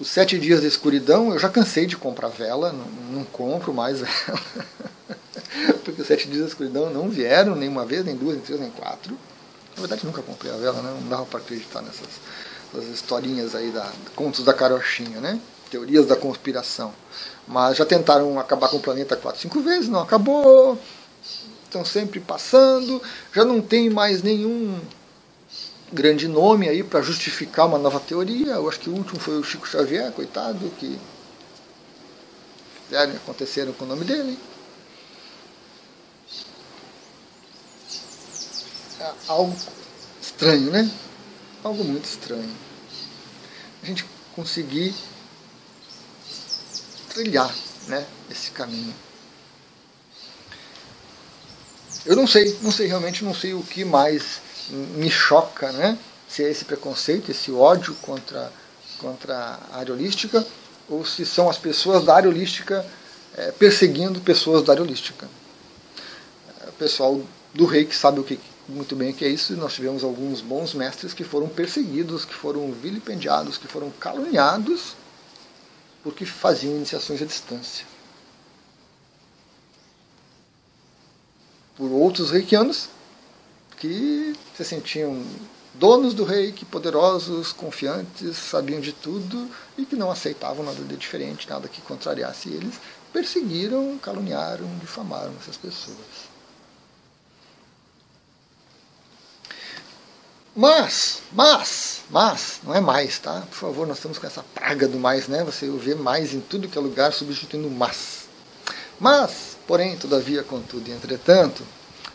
Os 0.00 0.08
sete 0.08 0.38
dias 0.38 0.62
da 0.62 0.66
escuridão, 0.66 1.30
eu 1.30 1.38
já 1.38 1.50
cansei 1.50 1.84
de 1.84 1.94
comprar 1.94 2.28
vela, 2.28 2.72
não, 2.72 3.18
não 3.18 3.24
compro 3.24 3.74
mais 3.74 4.00
vela. 4.00 4.40
Porque 5.84 6.00
os 6.00 6.08
sete 6.08 6.26
dias 6.26 6.40
da 6.40 6.48
escuridão 6.48 6.88
não 6.88 7.10
vieram 7.10 7.54
nem 7.54 7.68
uma 7.68 7.84
vez, 7.84 8.02
nem 8.02 8.16
duas, 8.16 8.34
nem 8.34 8.42
três, 8.42 8.58
nem 8.58 8.70
quatro. 8.70 9.14
Na 9.76 9.80
verdade, 9.82 10.06
nunca 10.06 10.22
comprei 10.22 10.50
a 10.50 10.56
vela, 10.56 10.80
né? 10.80 10.96
não 10.98 11.06
dava 11.06 11.26
para 11.26 11.40
acreditar 11.40 11.82
nessas, 11.82 12.08
nessas 12.72 12.88
historinhas 12.88 13.54
aí 13.54 13.70
da 13.70 13.92
contos 14.16 14.42
da 14.42 14.54
carochinha, 14.54 15.20
né? 15.20 15.38
Teorias 15.70 16.06
da 16.06 16.16
conspiração. 16.16 16.94
Mas 17.46 17.76
já 17.76 17.84
tentaram 17.84 18.40
acabar 18.40 18.68
com 18.68 18.78
o 18.78 18.80
planeta 18.80 19.16
quatro, 19.16 19.40
cinco 19.40 19.60
vezes, 19.60 19.90
não 19.90 20.00
acabou. 20.00 20.78
Estão 21.64 21.84
sempre 21.84 22.20
passando. 22.20 23.02
Já 23.34 23.44
não 23.44 23.60
tem 23.60 23.90
mais 23.90 24.22
nenhum 24.22 24.80
grande 25.92 26.28
nome 26.28 26.68
aí 26.68 26.82
para 26.82 27.02
justificar 27.02 27.66
uma 27.66 27.78
nova 27.78 28.00
teoria. 28.00 28.52
Eu 28.52 28.68
acho 28.68 28.80
que 28.80 28.90
o 28.90 28.94
último 28.94 29.18
foi 29.18 29.38
o 29.38 29.44
Chico 29.44 29.68
Xavier, 29.68 30.12
coitado, 30.12 30.70
que 30.78 30.98
fizeram, 32.84 33.16
aconteceram 33.16 33.72
com 33.72 33.84
o 33.84 33.88
nome 33.88 34.04
dele. 34.04 34.38
É 39.00 39.12
algo 39.28 39.56
estranho, 40.20 40.70
né? 40.70 40.90
Algo 41.64 41.84
muito 41.84 42.04
estranho. 42.04 42.54
A 43.82 43.86
gente 43.86 44.04
conseguir 44.34 44.94
trilhar 47.08 47.52
né, 47.88 48.06
esse 48.30 48.50
caminho. 48.50 48.94
Eu 52.06 52.16
não 52.16 52.26
sei, 52.26 52.58
não 52.62 52.70
sei 52.70 52.86
realmente, 52.86 53.24
não 53.24 53.34
sei 53.34 53.52
o 53.52 53.62
que 53.62 53.84
mais 53.84 54.40
me 54.70 55.10
choca, 55.10 55.72
né? 55.72 55.98
Se 56.28 56.44
é 56.44 56.50
esse 56.50 56.64
preconceito, 56.64 57.30
esse 57.30 57.50
ódio 57.50 57.94
contra, 58.02 58.52
contra 58.98 59.58
a 59.72 59.78
área 59.78 59.92
holística, 59.92 60.46
ou 60.88 61.04
se 61.04 61.26
são 61.26 61.48
as 61.48 61.58
pessoas 61.58 62.04
da 62.04 62.14
área 62.14 62.28
holística 62.28 62.84
é, 63.36 63.52
perseguindo 63.52 64.20
pessoas 64.20 64.62
da 64.62 64.72
área 64.72 64.82
holística. 64.82 65.28
O 66.68 66.72
pessoal 66.72 67.20
do 67.52 67.66
rei 67.66 67.84
que 67.84 67.96
sabe 67.96 68.20
o 68.20 68.24
que, 68.24 68.38
muito 68.68 68.94
bem 68.94 69.10
o 69.10 69.14
que 69.14 69.24
é 69.24 69.28
isso, 69.28 69.52
e 69.52 69.56
nós 69.56 69.74
tivemos 69.74 70.04
alguns 70.04 70.40
bons 70.40 70.72
mestres 70.72 71.12
que 71.12 71.24
foram 71.24 71.48
perseguidos, 71.48 72.24
que 72.24 72.34
foram 72.34 72.70
vilipendiados, 72.72 73.58
que 73.58 73.66
foram 73.66 73.90
caluniados 73.90 74.94
porque 76.02 76.24
faziam 76.24 76.76
iniciações 76.76 77.20
à 77.20 77.24
distância. 77.24 77.86
Por 81.76 81.90
outros 81.90 82.30
reikianos 82.30 82.88
que 83.80 84.36
se 84.54 84.64
sentiam 84.64 85.24
donos 85.74 86.12
do 86.12 86.22
reiki, 86.22 86.66
poderosos, 86.66 87.52
confiantes, 87.52 88.36
sabiam 88.36 88.78
de 88.78 88.92
tudo 88.92 89.50
e 89.76 89.86
que 89.86 89.96
não 89.96 90.10
aceitavam 90.10 90.64
nada 90.64 90.84
de 90.84 90.96
diferente, 90.96 91.48
nada 91.48 91.66
que 91.66 91.80
contrariasse 91.80 92.50
eles, 92.50 92.74
perseguiram, 93.12 93.98
caluniaram, 93.98 94.68
difamaram 94.78 95.32
essas 95.40 95.56
pessoas. 95.56 95.96
Mas, 100.54 101.22
mas, 101.32 102.02
mas, 102.10 102.60
não 102.62 102.74
é 102.74 102.80
mais, 102.80 103.18
tá? 103.18 103.40
Por 103.48 103.56
favor, 103.56 103.86
nós 103.86 103.96
estamos 103.96 104.18
com 104.18 104.26
essa 104.26 104.42
praga 104.54 104.86
do 104.86 104.98
mais, 104.98 105.26
né? 105.26 105.42
Você 105.44 105.70
vê 105.70 105.94
mais 105.94 106.34
em 106.34 106.40
tudo 106.40 106.68
que 106.68 106.76
é 106.76 106.80
lugar 106.80 107.14
substituindo 107.14 107.70
mas. 107.70 108.28
Mas, 108.98 109.56
porém, 109.66 109.96
todavia, 109.96 110.42
contudo 110.42 110.90
e 110.90 110.92
entretanto, 110.92 111.64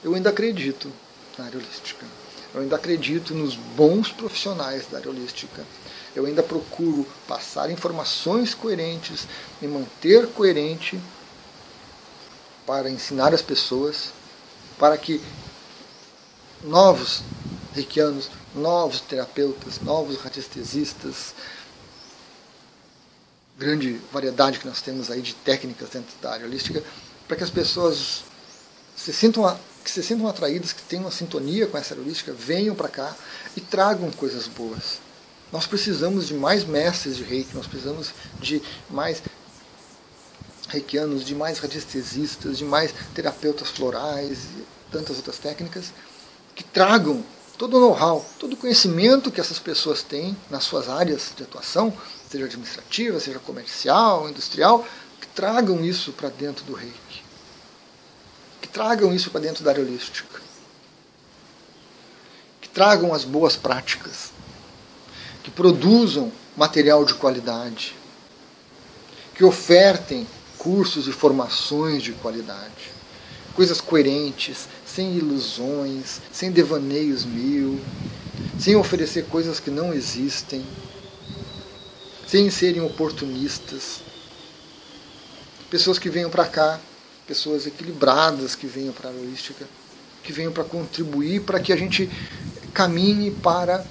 eu 0.04 0.14
ainda 0.14 0.30
acredito 0.30 0.92
na 1.38 1.46
área 1.46 1.60
holística. 1.60 2.06
Eu 2.54 2.62
ainda 2.62 2.76
acredito 2.76 3.34
nos 3.34 3.56
bons 3.56 4.12
profissionais 4.12 4.88
da 4.88 4.98
área 4.98 5.10
holística. 5.10 5.66
Eu 6.16 6.26
ainda 6.26 6.42
procuro 6.42 7.06
passar 7.28 7.70
informações 7.70 8.54
coerentes, 8.54 9.28
me 9.62 9.68
manter 9.68 10.28
coerente 10.28 11.00
para 12.66 12.90
ensinar 12.90 13.34
as 13.34 13.42
pessoas, 13.42 14.14
para 14.80 14.98
que 14.98 15.22
novos 16.64 17.22
reikianos, 17.74 18.32
novos 18.56 19.02
terapeutas, 19.02 19.82
novos 19.82 20.18
radiestesistas, 20.18 21.36
grande 23.58 24.00
variedade 24.12 24.60
que 24.60 24.68
nós 24.68 24.82
temos 24.82 25.12
aí 25.12 25.22
de 25.22 25.34
técnicas 25.34 25.90
dentro 25.90 26.16
da 26.22 26.32
área 26.32 26.46
holística, 26.46 26.82
para 27.28 27.38
que 27.38 27.44
as 27.44 27.50
pessoas 27.50 28.24
se 28.96 29.12
sintam, 29.14 29.46
que 29.86 29.92
se 29.92 30.02
sintam 30.02 30.28
atraídas, 30.28 30.74
que 30.74 30.82
tenham 30.82 31.06
uma 31.06 31.12
sintonia 31.12 31.68
com 31.68 31.78
essa 31.78 31.94
área 31.94 32.04
holística, 32.04 32.34
venham 32.34 32.74
para 32.74 32.90
cá 32.90 33.16
e 33.56 33.62
tragam 33.62 34.12
coisas 34.12 34.48
boas. 34.48 35.00
Nós 35.52 35.68
precisamos 35.68 36.28
de 36.28 36.34
mais 36.34 36.66
mestres 36.66 37.16
de 37.16 37.24
reiki, 37.24 37.56
nós 37.56 37.68
precisamos 37.68 38.10
de 38.42 38.64
mais 38.90 39.22
reikianos, 40.68 41.24
de 41.24 41.36
mais 41.36 41.60
radiestesistas, 41.60 42.58
de 42.58 42.66
mais 42.66 42.92
terapeutas 43.14 43.70
florais 43.70 44.40
e 44.58 44.66
tantas 44.92 45.18
outras 45.18 45.38
técnicas 45.38 45.94
que 46.56 46.64
tragam 46.64 47.24
todo 47.56 47.78
o 47.78 47.80
know-how, 47.80 48.26
todo 48.40 48.54
o 48.54 48.58
conhecimento 48.58 49.32
que 49.32 49.40
essas 49.40 49.60
pessoas 49.60 50.02
têm 50.02 50.36
nas 50.50 50.64
suas 50.64 50.90
áreas 50.90 51.32
de 51.38 51.44
atuação, 51.44 51.96
seja 52.28 52.46
administrativa, 52.46 53.20
seja 53.20 53.38
comercial, 53.38 54.28
industrial, 54.28 54.84
que 55.22 55.28
tragam 55.28 55.86
isso 55.86 56.12
para 56.12 56.30
dentro 56.30 56.66
do 56.66 56.74
reiki. 56.74 57.24
Tragam 58.76 59.16
isso 59.16 59.32
para 59.32 59.40
dentro 59.40 59.64
da 59.64 59.72
área 59.72 59.82
holística. 59.82 60.42
Que 62.60 62.68
tragam 62.68 63.14
as 63.14 63.24
boas 63.24 63.56
práticas. 63.56 64.32
Que 65.42 65.50
produzam 65.50 66.30
material 66.58 67.06
de 67.06 67.14
qualidade. 67.14 67.96
Que 69.34 69.46
ofertem 69.46 70.28
cursos 70.58 71.08
e 71.08 71.14
formações 71.14 72.04
de 72.04 72.12
qualidade. 72.12 72.92
Coisas 73.54 73.80
coerentes, 73.80 74.68
sem 74.86 75.16
ilusões, 75.16 76.20
sem 76.30 76.52
devaneios 76.52 77.24
mil, 77.24 77.80
sem 78.60 78.76
oferecer 78.76 79.24
coisas 79.28 79.58
que 79.58 79.72
não 79.72 79.94
existem, 79.94 80.66
sem 82.28 82.50
serem 82.50 82.82
oportunistas. 82.82 84.02
Pessoas 85.70 85.98
que 85.98 86.10
venham 86.10 86.30
para 86.30 86.46
cá, 86.46 86.78
pessoas 87.28 87.66
equilibradas 87.66 88.56
que 88.56 88.68
venham 88.68 88.94
para 88.94 89.10
a 89.10 89.14
logística, 89.14 89.66
que 90.24 90.32
venham 90.32 90.52
para 90.52 90.64
contribuir 90.64 91.42
para 91.42 91.60
que 91.60 91.72
a 91.74 91.76
gente 91.76 92.10
caminhe 92.74 93.32
para 93.32 93.86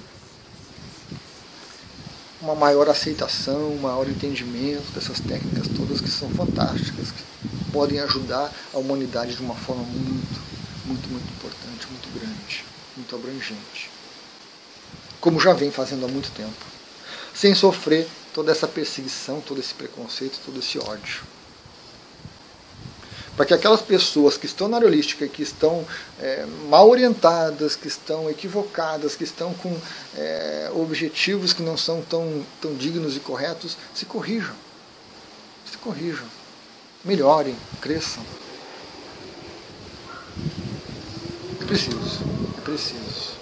uma 2.41 2.55
maior 2.55 2.87
aceitação, 2.89 3.73
um 3.73 3.79
maior 3.79 4.07
entendimento 4.07 4.91
dessas 4.93 5.19
técnicas 5.19 5.67
todas 5.75 5.99
que 5.99 6.09
são 6.09 6.29
fantásticas, 6.29 7.11
que 7.11 7.71
podem 7.71 7.99
ajudar 7.99 8.53
a 8.73 8.77
humanidade 8.77 9.35
de 9.35 9.41
uma 9.41 9.55
forma 9.55 9.83
muito 9.83 10.45
muito, 10.85 11.09
muito 11.09 11.27
importante, 11.33 11.87
muito 11.89 12.19
grande, 12.19 12.63
muito 12.95 13.15
abrangente. 13.15 13.89
Como 15.19 15.39
já 15.39 15.53
vem 15.53 15.71
fazendo 15.71 16.05
há 16.05 16.07
muito 16.07 16.29
tempo. 16.31 16.53
Sem 17.33 17.53
sofrer 17.55 18.07
toda 18.33 18.51
essa 18.51 18.67
perseguição, 18.67 19.41
todo 19.41 19.59
esse 19.59 19.73
preconceito, 19.73 20.39
todo 20.45 20.59
esse 20.59 20.77
ódio. 20.77 21.23
Para 23.35 23.45
que 23.45 23.53
aquelas 23.53 23.81
pessoas 23.81 24.37
que 24.37 24.45
estão 24.45 24.67
na 24.67 24.77
aerolística, 24.77 25.27
que 25.27 25.43
estão 25.43 25.85
é, 26.21 26.45
mal 26.69 26.89
orientadas, 26.89 27.75
que 27.75 27.87
estão 27.87 28.29
equivocadas, 28.29 29.15
que 29.15 29.25
estão 29.25 29.53
com 29.53 29.75
é, 30.15 30.71
objetivos 30.73 31.51
que 31.51 31.61
não 31.61 31.75
são 31.75 32.01
tão, 32.01 32.45
tão 32.61 32.73
dignos 32.73 33.17
e 33.17 33.19
corretos, 33.19 33.77
se 33.93 34.05
corrijam. 34.05 34.55
Se 35.69 35.77
corrijam. 35.77 36.27
Melhorem, 37.03 37.55
cresçam. 37.81 38.23
É 41.61 41.65
preciso, 41.65 42.21
é 42.57 42.61
preciso. 42.61 43.35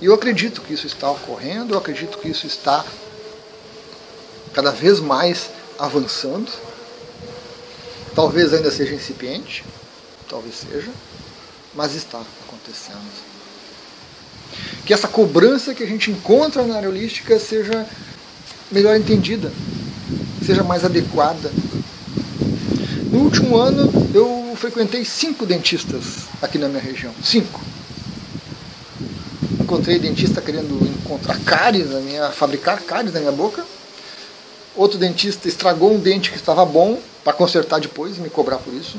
E 0.00 0.06
eu 0.06 0.14
acredito 0.14 0.62
que 0.62 0.72
isso 0.72 0.86
está 0.86 1.10
ocorrendo, 1.10 1.74
eu 1.74 1.78
acredito 1.78 2.18
que 2.18 2.28
isso 2.28 2.46
está 2.46 2.84
cada 4.54 4.70
vez 4.70 5.00
mais 5.00 5.50
avançando. 5.78 6.50
Talvez 8.14 8.52
ainda 8.52 8.70
seja 8.70 8.94
incipiente, 8.94 9.64
talvez 10.28 10.54
seja, 10.56 10.90
mas 11.74 11.94
está 11.94 12.20
acontecendo. 12.46 13.00
Que 14.84 14.92
essa 14.92 15.08
cobrança 15.08 15.74
que 15.74 15.82
a 15.82 15.86
gente 15.86 16.10
encontra 16.10 16.62
na 16.62 16.76
aerolística 16.76 17.38
seja 17.38 17.86
melhor 18.70 18.96
entendida, 18.96 19.50
seja 20.44 20.62
mais 20.62 20.84
adequada. 20.84 21.50
No 23.10 23.20
último 23.20 23.56
ano 23.56 23.90
eu 24.14 24.54
frequentei 24.56 25.04
cinco 25.04 25.46
dentistas 25.46 26.26
aqui 26.40 26.58
na 26.58 26.68
minha 26.68 26.82
região. 26.82 27.14
Cinco. 27.22 27.60
Encontrei 29.60 29.98
dentista 29.98 30.42
querendo 30.42 30.86
encontrar 30.86 31.38
cáries 31.40 31.90
na 31.90 32.00
minha, 32.00 32.30
fabricar 32.30 32.82
cáries 32.82 33.14
na 33.14 33.20
minha 33.20 33.32
boca 33.32 33.64
Outro 34.74 34.98
dentista 34.98 35.48
estragou 35.48 35.92
um 35.92 35.98
dente 35.98 36.30
que 36.30 36.36
estava 36.36 36.64
bom 36.64 36.98
para 37.22 37.32
consertar 37.32 37.80
depois 37.80 38.18
e 38.18 38.20
me 38.20 38.30
cobrar 38.30 38.58
por 38.58 38.72
isso. 38.72 38.98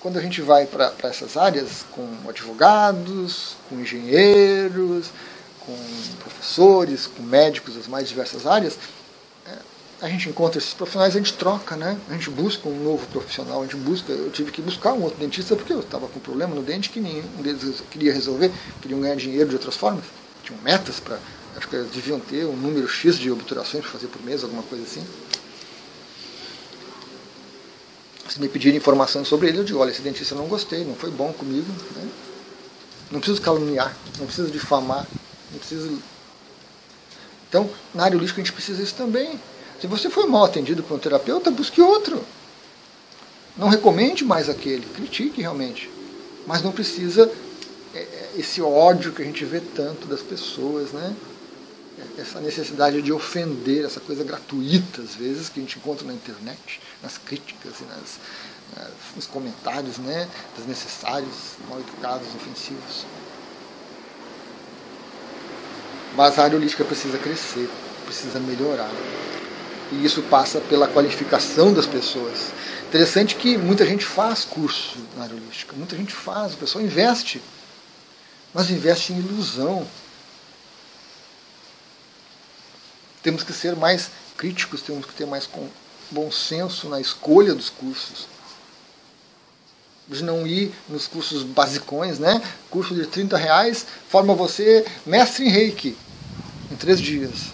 Quando 0.00 0.18
a 0.18 0.22
gente 0.22 0.40
vai 0.40 0.66
para 0.66 0.94
essas 1.04 1.36
áreas 1.36 1.84
com 1.92 2.08
advogados, 2.28 3.56
com 3.68 3.78
engenheiros, 3.80 5.10
com 5.60 5.76
professores, 6.20 7.06
com 7.06 7.22
médicos 7.22 7.74
das 7.74 7.86
mais 7.86 8.08
diversas 8.08 8.46
áreas, 8.46 8.78
a 10.00 10.08
gente 10.08 10.28
encontra 10.28 10.58
esses 10.58 10.72
profissionais, 10.72 11.14
a 11.14 11.18
gente 11.18 11.34
troca, 11.34 11.76
né? 11.76 11.98
A 12.08 12.14
gente 12.14 12.30
busca 12.30 12.68
um 12.68 12.82
novo 12.82 13.06
profissional, 13.08 13.60
a 13.60 13.64
gente 13.64 13.76
busca. 13.76 14.12
Eu 14.12 14.30
tive 14.30 14.50
que 14.50 14.62
buscar 14.62 14.94
um 14.94 15.02
outro 15.02 15.18
dentista 15.18 15.54
porque 15.54 15.72
eu 15.72 15.80
estava 15.80 16.08
com 16.08 16.18
um 16.18 16.22
problema 16.22 16.54
no 16.54 16.62
dente 16.62 16.88
que 16.88 17.00
nenhum 17.00 17.22
deles 17.42 17.82
queria 17.90 18.12
resolver, 18.12 18.50
queriam 18.80 19.00
ganhar 19.00 19.16
dinheiro 19.16 19.50
de 19.50 19.56
outras 19.56 19.76
formas, 19.76 20.04
tinham 20.42 20.60
metas 20.62 21.00
para. 21.00 21.18
Acho 21.56 21.68
que 21.68 21.76
eles 21.76 21.90
deviam 21.90 22.20
ter 22.20 22.44
um 22.46 22.56
número 22.56 22.88
X 22.88 23.18
de 23.18 23.30
obturações 23.30 23.82
para 23.82 23.92
fazer 23.92 24.06
por 24.06 24.22
mês, 24.22 24.42
alguma 24.44 24.62
coisa 24.62 24.84
assim. 24.84 25.04
Se 28.28 28.40
me 28.40 28.48
pedirem 28.48 28.76
informações 28.76 29.26
sobre 29.26 29.48
ele, 29.48 29.58
eu 29.58 29.64
digo: 29.64 29.78
olha, 29.80 29.90
esse 29.90 30.02
dentista 30.02 30.34
eu 30.34 30.38
não 30.38 30.46
gostei, 30.46 30.84
não 30.84 30.94
foi 30.94 31.10
bom 31.10 31.32
comigo. 31.32 31.66
Né? 31.96 32.08
Não 33.10 33.18
preciso 33.18 33.42
caluniar, 33.42 33.96
não 34.18 34.26
preciso 34.26 34.50
difamar, 34.50 35.06
não 35.50 35.58
preciso. 35.58 36.00
Então, 37.48 37.68
na 37.92 38.04
área 38.04 38.16
holística 38.16 38.40
a 38.40 38.44
gente 38.44 38.54
precisa 38.54 38.80
isso 38.80 38.94
também. 38.94 39.40
Se 39.80 39.88
você 39.88 40.08
foi 40.08 40.26
mal 40.26 40.44
atendido 40.44 40.82
por 40.82 40.94
um 40.94 40.98
terapeuta, 40.98 41.50
busque 41.50 41.80
outro. 41.80 42.24
Não 43.56 43.68
recomende 43.68 44.24
mais 44.24 44.48
aquele, 44.48 44.86
critique 44.86 45.40
realmente. 45.40 45.90
Mas 46.46 46.62
não 46.62 46.70
precisa 46.70 47.30
esse 48.36 48.60
ódio 48.60 49.12
que 49.12 49.22
a 49.22 49.24
gente 49.24 49.44
vê 49.44 49.60
tanto 49.60 50.06
das 50.06 50.20
pessoas, 50.20 50.90
né? 50.92 51.14
Essa 52.16 52.40
necessidade 52.40 53.02
de 53.02 53.12
ofender, 53.12 53.84
essa 53.84 54.00
coisa 54.00 54.24
gratuita, 54.24 55.02
às 55.02 55.14
vezes, 55.14 55.48
que 55.48 55.60
a 55.60 55.62
gente 55.62 55.78
encontra 55.78 56.06
na 56.06 56.14
internet, 56.14 56.80
nas 57.02 57.18
críticas 57.18 57.74
e 57.80 57.84
nas, 57.84 58.18
nas, 58.76 58.92
nos 59.16 59.26
comentários 59.26 59.98
né? 59.98 60.28
desnecessários, 60.56 61.56
mal 61.68 61.78
educados, 61.78 62.26
ofensivos. 62.34 63.04
Mas 66.16 66.38
a 66.38 66.44
área 66.44 66.56
holística 66.56 66.84
precisa 66.84 67.18
crescer, 67.18 67.68
precisa 68.06 68.40
melhorar 68.40 68.90
e 69.92 70.04
isso 70.04 70.22
passa 70.22 70.60
pela 70.60 70.86
qualificação 70.86 71.72
das 71.72 71.86
pessoas. 71.86 72.52
Interessante 72.88 73.34
que 73.34 73.56
muita 73.56 73.84
gente 73.84 74.04
faz 74.04 74.44
curso 74.44 74.98
na 75.16 75.24
área 75.24 75.36
holística, 75.36 75.74
muita 75.76 75.96
gente 75.96 76.12
faz, 76.12 76.54
o 76.54 76.56
pessoal 76.56 76.84
investe, 76.84 77.42
mas 78.52 78.70
investe 78.70 79.12
em 79.12 79.18
ilusão. 79.18 79.86
Temos 83.22 83.42
que 83.42 83.52
ser 83.52 83.76
mais 83.76 84.10
críticos, 84.36 84.80
temos 84.80 85.06
que 85.06 85.12
ter 85.12 85.26
mais 85.26 85.48
bom 86.10 86.30
senso 86.30 86.88
na 86.88 87.00
escolha 87.00 87.54
dos 87.54 87.68
cursos. 87.68 88.26
De 90.08 90.24
não 90.24 90.46
ir 90.46 90.74
nos 90.88 91.06
cursos 91.06 91.44
basicões, 91.44 92.18
né? 92.18 92.42
Curso 92.68 92.94
de 92.94 93.06
30 93.06 93.36
reais 93.36 93.86
forma 94.08 94.34
você 94.34 94.84
mestre 95.06 95.46
em 95.46 95.50
reiki 95.50 95.96
em 96.70 96.76
três 96.76 97.00
dias. 97.00 97.52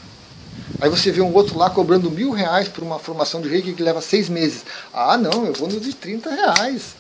Aí 0.80 0.90
você 0.90 1.10
vê 1.10 1.20
um 1.20 1.32
outro 1.32 1.58
lá 1.58 1.70
cobrando 1.70 2.10
mil 2.10 2.30
reais 2.30 2.68
por 2.68 2.82
uma 2.82 2.98
formação 2.98 3.40
de 3.40 3.48
reiki 3.48 3.74
que 3.74 3.82
leva 3.82 4.00
seis 4.00 4.28
meses. 4.28 4.64
Ah, 4.92 5.16
não, 5.16 5.44
eu 5.46 5.52
vou 5.52 5.68
no 5.68 5.80
de 5.80 5.94
30 5.94 6.30
reais. 6.30 6.94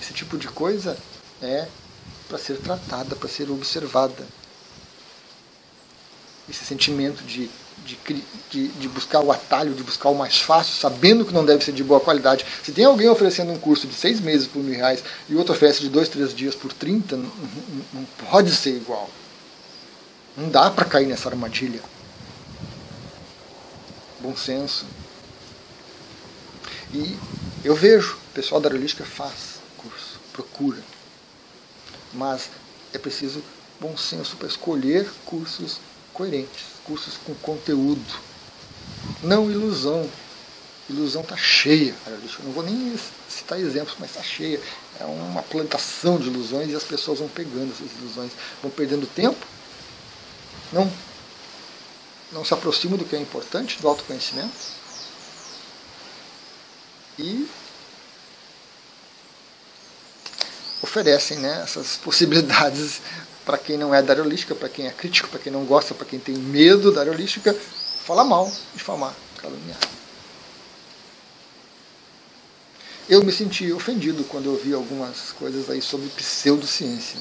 Esse 0.00 0.12
tipo 0.12 0.36
de 0.36 0.48
coisa 0.48 0.96
é 1.42 1.68
para 2.28 2.38
ser 2.38 2.58
tratada, 2.58 3.16
para 3.16 3.28
ser 3.28 3.50
observada. 3.50 4.26
Esse 6.48 6.64
sentimento 6.64 7.22
de, 7.24 7.50
de, 7.84 7.98
de, 8.50 8.68
de, 8.68 8.88
buscar 8.88 9.20
o 9.20 9.30
atalho, 9.30 9.74
de 9.74 9.82
buscar 9.82 10.08
o 10.08 10.14
mais 10.14 10.38
fácil, 10.38 10.74
sabendo 10.74 11.24
que 11.24 11.32
não 11.32 11.44
deve 11.44 11.64
ser 11.64 11.72
de 11.72 11.84
boa 11.84 12.00
qualidade. 12.00 12.44
Se 12.62 12.72
tem 12.72 12.84
alguém 12.84 13.08
oferecendo 13.08 13.52
um 13.52 13.58
curso 13.58 13.86
de 13.86 13.94
seis 13.94 14.20
meses 14.20 14.46
por 14.46 14.62
mil 14.62 14.74
reais 14.74 15.02
e 15.28 15.34
outro 15.34 15.54
oferece 15.54 15.80
de 15.80 15.88
dois, 15.88 16.08
três 16.08 16.34
dias 16.34 16.54
por 16.54 16.72
30, 16.72 17.16
não, 17.16 17.24
não, 17.24 17.84
não 17.94 18.04
pode 18.30 18.50
ser 18.54 18.76
igual. 18.76 19.10
Não 20.36 20.48
dá 20.48 20.70
para 20.70 20.84
cair 20.84 21.06
nessa 21.06 21.28
armadilha. 21.28 21.82
Bom 24.20 24.36
senso. 24.36 24.86
E 26.92 27.16
eu 27.62 27.74
vejo, 27.74 28.16
o 28.30 28.34
pessoal 28.34 28.60
da 28.60 28.68
aerolística 28.68 29.04
faz 29.04 29.60
curso, 29.76 30.18
procura. 30.32 30.78
Mas 32.12 32.48
é 32.92 32.98
preciso 32.98 33.42
bom 33.80 33.96
senso 33.96 34.36
para 34.36 34.48
escolher 34.48 35.10
cursos 35.24 35.78
coerentes, 36.12 36.64
cursos 36.84 37.14
com 37.24 37.34
conteúdo. 37.36 38.02
Não 39.22 39.50
ilusão. 39.50 40.08
Ilusão 40.88 41.20
está 41.22 41.36
cheia. 41.36 41.94
Eu 42.06 42.44
não 42.44 42.52
vou 42.52 42.62
nem 42.62 42.98
citar 43.28 43.60
exemplos, 43.60 43.96
mas 44.00 44.10
está 44.10 44.22
cheia. 44.22 44.60
É 44.98 45.04
uma 45.04 45.42
plantação 45.42 46.18
de 46.18 46.28
ilusões 46.28 46.70
e 46.70 46.74
as 46.74 46.84
pessoas 46.84 47.18
vão 47.18 47.28
pegando 47.28 47.72
essas 47.72 47.92
ilusões, 47.98 48.32
vão 48.62 48.70
perdendo 48.70 49.06
tempo 49.06 49.46
não, 50.72 50.90
não 52.32 52.44
se 52.44 52.52
aproximam 52.52 52.98
do 52.98 53.04
que 53.04 53.16
é 53.16 53.20
importante, 53.20 53.80
do 53.80 53.88
autoconhecimento. 53.88 54.52
E 57.18 57.48
oferecem 60.82 61.38
né, 61.38 61.60
essas 61.62 61.96
possibilidades 61.96 63.00
para 63.44 63.58
quem 63.58 63.78
não 63.78 63.94
é 63.94 64.02
da 64.02 64.14
holística, 64.14 64.54
para 64.54 64.68
quem 64.68 64.86
é 64.86 64.90
crítico, 64.90 65.28
para 65.28 65.38
quem 65.38 65.52
não 65.52 65.64
gosta, 65.64 65.94
para 65.94 66.06
quem 66.06 66.18
tem 66.18 66.34
medo 66.34 66.92
da 66.92 67.02
holística, 67.02 67.54
falar 68.04 68.24
mal, 68.24 68.50
difamar, 68.74 69.14
caluniar. 69.38 69.78
Eu 73.08 73.24
me 73.24 73.32
senti 73.32 73.72
ofendido 73.72 74.22
quando 74.24 74.46
eu 74.46 74.56
vi 74.62 74.74
algumas 74.74 75.32
coisas 75.32 75.70
aí 75.70 75.80
sobre 75.80 76.08
pseudociência 76.08 77.18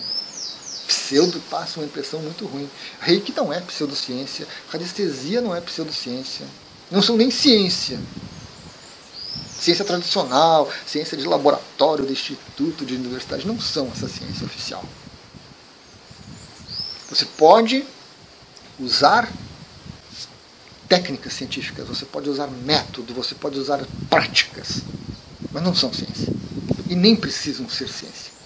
pseudo 0.87 1.39
passa 1.49 1.79
uma 1.79 1.85
impressão 1.85 2.21
muito 2.21 2.45
ruim. 2.45 2.67
Reiki 3.01 3.33
não 3.35 3.51
é 3.51 3.59
pseudociência, 3.59 4.47
radiestesia 4.69 5.41
não 5.41 5.53
é 5.53 5.59
pseudociência, 5.59 6.45
não 6.89 7.01
são 7.01 7.17
nem 7.17 7.29
ciência. 7.29 7.99
Ciência 9.59 9.83
tradicional, 9.83 10.71
ciência 10.85 11.17
de 11.17 11.25
laboratório, 11.25 12.05
de 12.05 12.13
instituto, 12.13 12.85
de 12.85 12.95
universidade, 12.95 13.47
não 13.47 13.59
são 13.59 13.87
essa 13.87 14.07
ciência 14.07 14.45
oficial. 14.45 14.83
Você 17.09 17.25
pode 17.25 17.85
usar 18.79 19.31
técnicas 20.87 21.33
científicas, 21.33 21.87
você 21.87 22.05
pode 22.05 22.29
usar 22.29 22.47
método, 22.47 23.13
você 23.13 23.33
pode 23.33 23.57
usar 23.59 23.85
práticas, 24.09 24.81
mas 25.51 25.63
não 25.63 25.73
são 25.73 25.91
ciência. 25.91 26.33
E 26.89 26.95
nem 26.95 27.15
precisam 27.15 27.67
ser 27.69 27.89
ciência 27.89 28.37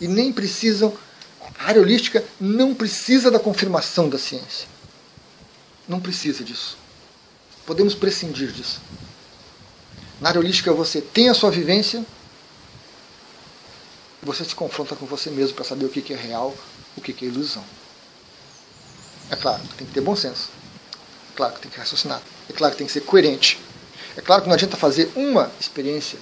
e 0.00 0.08
nem 0.08 0.32
precisam. 0.32 0.96
A 1.58 1.66
área 1.66 1.82
holística 1.82 2.24
não 2.40 2.74
precisa 2.74 3.30
da 3.30 3.38
confirmação 3.38 4.08
da 4.08 4.18
ciência. 4.18 4.66
Não 5.86 6.00
precisa 6.00 6.42
disso. 6.42 6.78
Podemos 7.66 7.94
prescindir 7.94 8.50
disso. 8.50 8.80
Na 10.20 10.28
área 10.28 10.40
holística 10.40 10.72
você 10.72 11.00
tem 11.00 11.28
a 11.28 11.34
sua 11.34 11.50
vivência, 11.50 12.04
você 14.22 14.44
se 14.44 14.54
confronta 14.54 14.94
com 14.94 15.06
você 15.06 15.30
mesmo 15.30 15.54
para 15.54 15.64
saber 15.64 15.86
o 15.86 15.88
que 15.88 16.12
é 16.12 16.16
real, 16.16 16.54
o 16.96 17.00
que 17.00 17.24
é 17.24 17.28
ilusão. 17.28 17.64
É 19.30 19.36
claro 19.36 19.62
que 19.62 19.74
tem 19.76 19.86
que 19.86 19.94
ter 19.94 20.00
bom 20.00 20.14
senso. 20.14 20.50
É 21.32 21.36
claro 21.36 21.54
que 21.54 21.60
tem 21.60 21.70
que 21.70 21.78
raciocinar. 21.78 22.20
É 22.48 22.52
claro 22.52 22.72
que 22.72 22.78
tem 22.78 22.86
que 22.86 22.92
ser 22.92 23.00
coerente. 23.00 23.58
É 24.16 24.20
claro 24.20 24.42
que 24.42 24.48
não 24.48 24.54
adianta 24.54 24.76
fazer 24.76 25.10
uma 25.16 25.50
experiência 25.58 26.18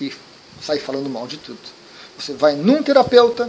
e 0.00 0.12
sair 0.60 0.80
falando 0.80 1.08
mal 1.08 1.26
de 1.28 1.36
tudo. 1.36 1.60
Você 2.18 2.32
vai 2.32 2.56
num 2.56 2.82
terapeuta, 2.82 3.48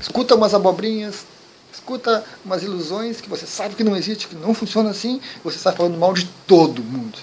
escuta 0.00 0.34
umas 0.34 0.52
abobrinhas, 0.52 1.24
escuta 1.72 2.24
umas 2.44 2.62
ilusões 2.62 3.20
que 3.20 3.28
você 3.28 3.46
sabe 3.46 3.74
que 3.74 3.84
não 3.84 3.96
existe, 3.96 4.28
que 4.28 4.34
não 4.34 4.52
funciona 4.52 4.90
assim, 4.90 5.20
você 5.42 5.58
sai 5.58 5.74
falando 5.74 5.96
mal 5.96 6.12
de 6.12 6.26
todo 6.46 6.82
mundo. 6.82 7.18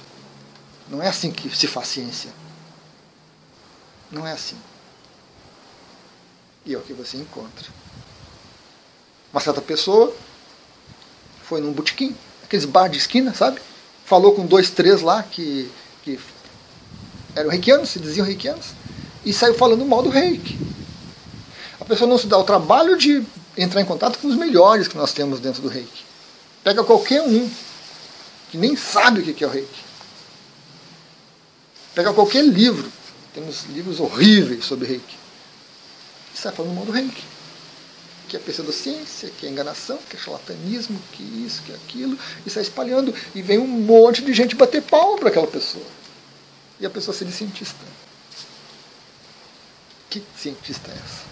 Não 0.92 1.02
é 1.02 1.08
assim 1.08 1.32
que 1.32 1.56
se 1.56 1.68
faz 1.68 1.88
ciência. 1.88 2.30
Não 4.12 4.28
é 4.28 4.34
assim. 4.34 4.58
E 6.66 6.74
é 6.74 6.78
o 6.78 6.82
que 6.82 6.92
você 6.92 7.16
encontra. 7.16 7.66
Uma 9.32 9.40
certa 9.40 9.62
pessoa 9.62 10.14
foi 11.44 11.62
num 11.62 11.72
botequim, 11.72 12.14
aqueles 12.44 12.66
bar 12.66 12.90
de 12.90 12.98
esquina, 12.98 13.34
sabe? 13.34 13.62
Falou 14.06 14.36
com 14.36 14.46
dois, 14.46 14.70
três 14.70 15.02
lá 15.02 15.24
que, 15.24 15.72
que 16.04 16.20
eram 17.38 17.50
reikianos, 17.50 17.90
se 17.90 18.00
diziam 18.00 18.26
reikianos, 18.26 18.68
e 19.24 19.32
saiu 19.32 19.54
falando 19.54 19.86
mal 19.86 20.04
do 20.04 20.10
reiki. 20.10 20.60
A 21.80 21.86
pessoa 21.86 22.10
não 22.10 22.18
se 22.18 22.28
dá 22.28 22.38
o 22.38 22.44
trabalho 22.44 22.98
de 22.98 23.26
entrar 23.58 23.80
em 23.80 23.86
contato 23.86 24.20
com 24.20 24.28
os 24.28 24.36
melhores 24.36 24.90
que 24.90 24.98
nós 24.98 25.14
temos 25.14 25.40
dentro 25.40 25.62
do 25.62 25.70
reiki. 25.70 26.04
Pega 26.66 26.84
qualquer 26.84 27.22
um 27.22 27.50
que 28.50 28.58
nem 28.58 28.76
sabe 28.76 29.22
o 29.22 29.34
que 29.34 29.42
é 29.42 29.48
o 29.48 29.50
reiki. 29.50 29.91
Pega 31.94 32.14
qualquer 32.14 32.44
livro. 32.44 32.92
Temos 33.34 33.66
livros 33.66 34.00
horríveis 34.00 34.66
sobre 34.66 34.88
reiki. 34.88 35.18
E 36.34 36.38
sai 36.38 36.52
falando 36.52 36.74
mal 36.74 36.86
do 36.86 36.92
reiki. 36.92 37.24
Que 38.28 38.38
é 38.38 38.40
pseudociência, 38.40 39.30
que 39.38 39.46
é 39.46 39.50
enganação, 39.50 40.00
que 40.10 40.16
é 40.16 40.20
charlatanismo, 40.20 41.00
que 41.12 41.24
isso, 41.24 41.62
que 41.64 41.72
é 41.72 41.76
aquilo. 41.76 42.18
E 42.46 42.50
sai 42.50 42.64
espalhando. 42.64 43.14
E 43.36 43.42
vem 43.42 43.60
um 43.60 43.68
monte 43.68 44.22
de 44.24 44.34
gente 44.34 44.56
bater 44.56 44.82
palma 44.82 45.18
para 45.18 45.30
aquela 45.30 45.48
pessoa. 45.48 45.86
E 46.80 46.86
a 46.86 46.90
pessoa 46.90 47.16
se 47.16 47.26
diz 47.26 47.36
cientista. 47.36 47.86
Que 50.10 50.24
cientista 50.38 50.92
é 50.92 50.96
essa? 50.96 51.24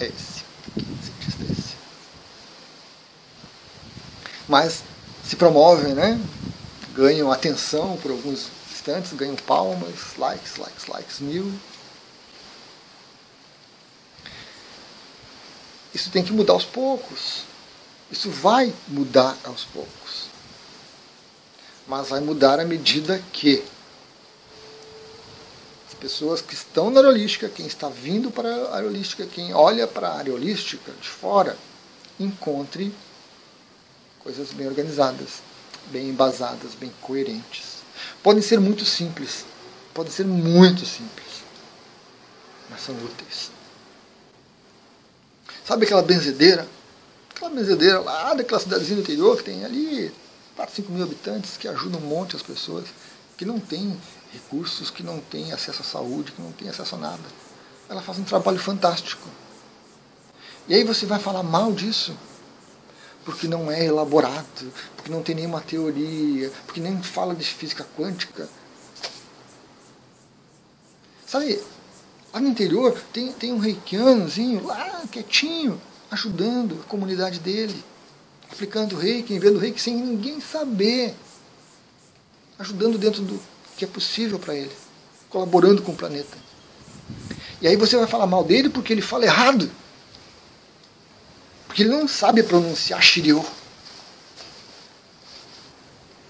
É 0.00 0.06
esse. 0.06 0.44
Que 0.74 0.84
cientista 1.04 1.44
é 1.48 1.52
esse? 1.52 1.78
mas 4.48 4.82
se 5.22 5.36
promovem, 5.36 5.94
né? 5.94 6.18
ganham 6.94 7.30
atenção 7.30 7.96
por 7.98 8.10
alguns 8.10 8.48
instantes, 8.78 9.12
ganham 9.12 9.34
palmas, 9.34 10.16
likes, 10.16 10.56
likes, 10.56 10.86
likes, 10.86 11.18
mil. 11.18 11.52
Isso 15.92 16.10
tem 16.10 16.22
que 16.22 16.32
mudar 16.32 16.52
aos 16.52 16.64
poucos. 16.64 17.42
Isso 18.10 18.30
vai 18.30 18.72
mudar 18.86 19.36
aos 19.44 19.64
poucos. 19.64 20.28
Mas 21.86 22.08
vai 22.08 22.20
mudar 22.20 22.60
à 22.60 22.64
medida 22.64 23.22
que 23.32 23.64
as 25.88 25.94
pessoas 25.94 26.40
que 26.40 26.54
estão 26.54 26.90
na 26.90 27.00
aerolística, 27.00 27.48
quem 27.48 27.66
está 27.66 27.88
vindo 27.88 28.30
para 28.30 28.48
a 28.48 28.76
aerolística, 28.76 29.26
quem 29.26 29.52
olha 29.52 29.88
para 29.88 30.08
a 30.08 30.18
aerolística 30.18 30.92
de 30.92 31.08
fora, 31.08 31.58
encontre 32.20 32.94
coisas 34.20 34.52
bem 34.52 34.68
organizadas, 34.68 35.42
bem 35.86 36.10
embasadas, 36.10 36.74
bem 36.74 36.92
coerentes. 37.00 37.77
Podem 38.22 38.42
ser 38.42 38.60
muito 38.60 38.84
simples, 38.84 39.44
podem 39.94 40.12
ser 40.12 40.26
muito 40.26 40.84
simples, 40.84 41.42
mas 42.70 42.80
são 42.80 42.94
úteis. 42.94 43.50
Sabe 45.64 45.84
aquela 45.84 46.02
benzedeira? 46.02 46.66
Aquela 47.34 47.50
benzedeira 47.50 48.00
lá 48.00 48.34
daquela 48.34 48.60
cidadezinha 48.60 48.96
do 48.96 49.02
interior 49.02 49.36
que 49.36 49.44
tem 49.44 49.64
ali 49.64 50.12
4, 50.56 50.76
5 50.76 50.92
mil 50.92 51.04
habitantes 51.04 51.56
que 51.56 51.68
ajudam 51.68 52.00
um 52.00 52.04
monte 52.04 52.34
as 52.34 52.42
pessoas, 52.42 52.86
que 53.36 53.44
não 53.44 53.60
têm 53.60 53.96
recursos, 54.32 54.90
que 54.90 55.02
não 55.02 55.20
têm 55.20 55.52
acesso 55.52 55.82
à 55.82 55.84
saúde, 55.84 56.32
que 56.32 56.42
não 56.42 56.52
têm 56.52 56.68
acesso 56.68 56.96
a 56.96 56.98
nada. 56.98 57.22
Ela 57.88 58.02
faz 58.02 58.18
um 58.18 58.24
trabalho 58.24 58.58
fantástico. 58.58 59.28
E 60.66 60.74
aí 60.74 60.84
você 60.84 61.06
vai 61.06 61.18
falar 61.18 61.42
mal 61.42 61.72
disso? 61.72 62.16
Porque 63.28 63.46
não 63.46 63.70
é 63.70 63.84
elaborado, 63.84 64.72
porque 64.96 65.10
não 65.12 65.22
tem 65.22 65.34
nenhuma 65.34 65.60
teoria, 65.60 66.50
porque 66.64 66.80
nem 66.80 67.02
fala 67.02 67.34
de 67.34 67.44
física 67.44 67.86
quântica. 67.94 68.48
Sabe, 71.26 71.62
lá 72.32 72.40
no 72.40 72.48
interior 72.48 72.98
tem, 73.12 73.30
tem 73.30 73.52
um 73.52 73.58
reikianozinho 73.58 74.64
lá, 74.64 75.02
quietinho, 75.12 75.78
ajudando 76.10 76.80
a 76.80 76.88
comunidade 76.88 77.38
dele, 77.38 77.84
aplicando 78.50 78.96
reiki, 78.96 79.34
enviando 79.34 79.58
reiki 79.58 79.78
sem 79.78 79.94
ninguém 79.94 80.40
saber, 80.40 81.14
ajudando 82.58 82.96
dentro 82.96 83.20
do 83.20 83.38
que 83.76 83.84
é 83.84 83.88
possível 83.88 84.38
para 84.38 84.54
ele, 84.54 84.72
colaborando 85.28 85.82
com 85.82 85.92
o 85.92 85.96
planeta. 85.96 86.38
E 87.60 87.68
aí 87.68 87.76
você 87.76 87.94
vai 87.94 88.06
falar 88.06 88.26
mal 88.26 88.42
dele 88.42 88.70
porque 88.70 88.90
ele 88.90 89.02
fala 89.02 89.26
errado. 89.26 89.70
Porque 91.78 91.88
ele 91.88 91.96
não 91.96 92.08
sabe 92.08 92.42
pronunciar 92.42 93.00
Shiryu. 93.00 93.40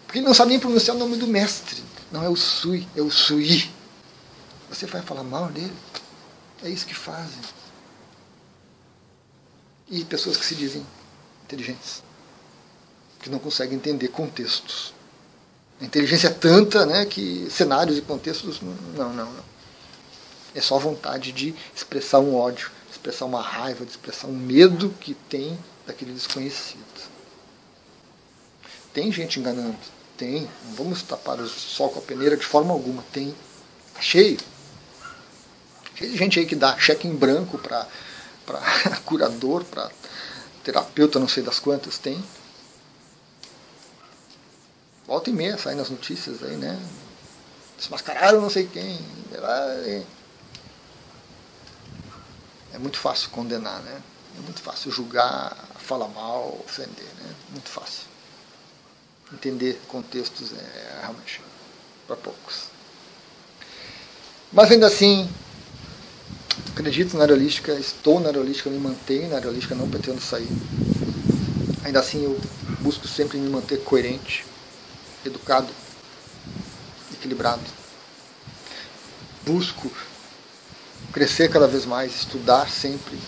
Porque 0.04 0.18
ele 0.18 0.26
não 0.26 0.34
sabe 0.34 0.50
nem 0.50 0.60
pronunciar 0.60 0.94
o 0.94 0.98
nome 0.98 1.16
do 1.16 1.26
mestre. 1.26 1.82
Não 2.12 2.22
é 2.22 2.28
o 2.28 2.36
Sui, 2.36 2.86
é 2.94 3.00
o 3.00 3.10
Sui. 3.10 3.70
Você 4.68 4.84
vai 4.84 5.00
falar 5.00 5.22
mal 5.22 5.46
dele? 5.48 5.72
É 6.62 6.68
isso 6.68 6.84
que 6.86 6.94
fazem. 6.94 7.40
E 9.88 10.04
pessoas 10.04 10.36
que 10.36 10.44
se 10.44 10.54
dizem 10.54 10.86
inteligentes, 11.44 12.02
que 13.18 13.30
não 13.30 13.38
conseguem 13.38 13.78
entender 13.78 14.08
contextos. 14.08 14.92
A 15.80 15.84
inteligência 15.86 16.28
é 16.28 16.30
tanta 16.30 16.84
né, 16.84 17.06
que 17.06 17.48
cenários 17.50 17.96
e 17.96 18.02
contextos. 18.02 18.60
Não, 18.60 19.14
não, 19.14 19.32
não. 19.32 19.44
É 20.54 20.60
só 20.60 20.78
vontade 20.78 21.32
de 21.32 21.54
expressar 21.74 22.18
um 22.18 22.36
ódio 22.36 22.70
expressar 22.98 23.24
uma 23.24 23.40
raiva, 23.40 23.84
de 23.84 23.92
expressar 23.92 24.26
um 24.26 24.36
medo 24.36 24.90
que 25.00 25.14
tem 25.14 25.56
daquele 25.86 26.12
desconhecido. 26.12 26.84
Tem 28.92 29.10
gente 29.12 29.38
enganando? 29.38 29.78
Tem. 30.16 30.48
Não 30.64 30.74
vamos 30.74 31.02
tapar 31.02 31.38
o 31.40 31.48
sol 31.48 31.90
com 31.90 32.00
a 32.00 32.02
peneira 32.02 32.36
de 32.36 32.44
forma 32.44 32.72
alguma. 32.72 33.02
Tem. 33.12 33.34
Está 33.88 34.02
cheio. 34.02 34.38
Cheio 35.94 36.10
de 36.10 36.18
gente 36.18 36.38
aí 36.40 36.46
que 36.46 36.56
dá 36.56 36.76
cheque 36.76 37.06
em 37.06 37.14
branco 37.14 37.58
para 37.58 37.86
curador, 39.06 39.64
para 39.64 39.90
terapeuta, 40.64 41.20
não 41.20 41.28
sei 41.28 41.42
das 41.42 41.60
quantas. 41.60 41.98
Tem. 41.98 42.22
Volta 45.06 45.30
e 45.30 45.32
meia 45.32 45.56
sai 45.56 45.74
nas 45.74 45.88
notícias 45.88 46.42
aí, 46.42 46.56
né? 46.56 46.78
Desmascararam 47.78 48.40
não 48.40 48.50
sei 48.50 48.66
quem. 48.66 48.98
É 52.72 52.78
muito 52.78 52.98
fácil 52.98 53.30
condenar, 53.30 53.80
né? 53.80 54.02
É 54.36 54.40
muito 54.40 54.60
fácil 54.60 54.90
julgar, 54.90 55.56
falar 55.78 56.08
mal, 56.08 56.60
ofender, 56.64 57.08
né? 57.18 57.34
Muito 57.50 57.68
fácil. 57.68 58.02
Entender 59.32 59.80
contextos 59.88 60.52
é 60.52 60.98
realmente 61.00 61.40
para 62.06 62.16
poucos. 62.16 62.64
Mas 64.52 64.70
ainda 64.70 64.86
assim, 64.86 65.28
acredito 66.70 67.16
na 67.16 67.24
aerolística, 67.24 67.72
estou 67.74 68.20
na 68.20 68.28
aerolística, 68.28 68.70
me 68.70 68.78
mantenho 68.78 69.28
na 69.28 69.36
aerolística, 69.36 69.74
não 69.74 69.88
pretendo 69.88 70.20
sair. 70.20 70.48
Ainda 71.84 72.00
assim, 72.00 72.24
eu 72.24 72.40
busco 72.80 73.06
sempre 73.08 73.38
me 73.38 73.48
manter 73.48 73.82
coerente, 73.82 74.44
educado, 75.24 75.68
equilibrado. 77.12 77.62
Busco 79.44 79.90
crescer 81.18 81.50
cada 81.50 81.66
vez 81.66 81.84
mais, 81.84 82.14
estudar 82.14 82.70
sempre, 82.70 83.18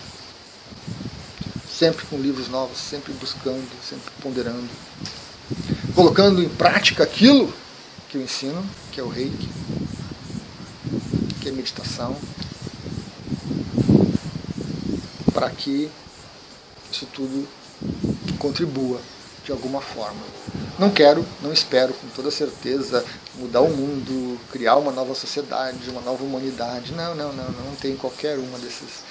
sempre 1.69 2.05
com 2.05 2.17
livros 2.17 2.47
novos, 2.47 2.77
sempre 2.77 3.11
buscando, 3.11 3.67
sempre 3.83 4.09
ponderando, 4.21 4.69
colocando 5.93 6.41
em 6.41 6.47
prática 6.47 7.03
aquilo 7.03 7.53
que 8.07 8.17
eu 8.17 8.21
ensino, 8.21 8.65
que 8.93 9.01
é 9.01 9.03
o 9.03 9.09
reiki, 9.09 9.49
que 11.41 11.49
é 11.49 11.51
meditação, 11.51 12.15
para 15.33 15.49
que 15.49 15.91
isso 16.89 17.05
tudo 17.07 17.45
contribua 18.39 19.01
de 19.51 19.57
alguma 19.57 19.81
forma. 19.81 20.21
Não 20.79 20.89
quero, 20.89 21.25
não 21.41 21.51
espero, 21.51 21.93
com 21.93 22.07
toda 22.09 22.31
certeza, 22.31 23.05
mudar 23.35 23.61
o 23.61 23.69
mundo, 23.69 24.39
criar 24.49 24.77
uma 24.77 24.91
nova 24.91 25.13
sociedade, 25.13 25.89
uma 25.89 26.01
nova 26.01 26.23
humanidade. 26.23 26.93
Não, 26.93 27.13
não, 27.13 27.33
não, 27.33 27.51
não 27.51 27.75
tem 27.75 27.95
qualquer 27.97 28.37
uma 28.37 28.57
desses, 28.57 29.03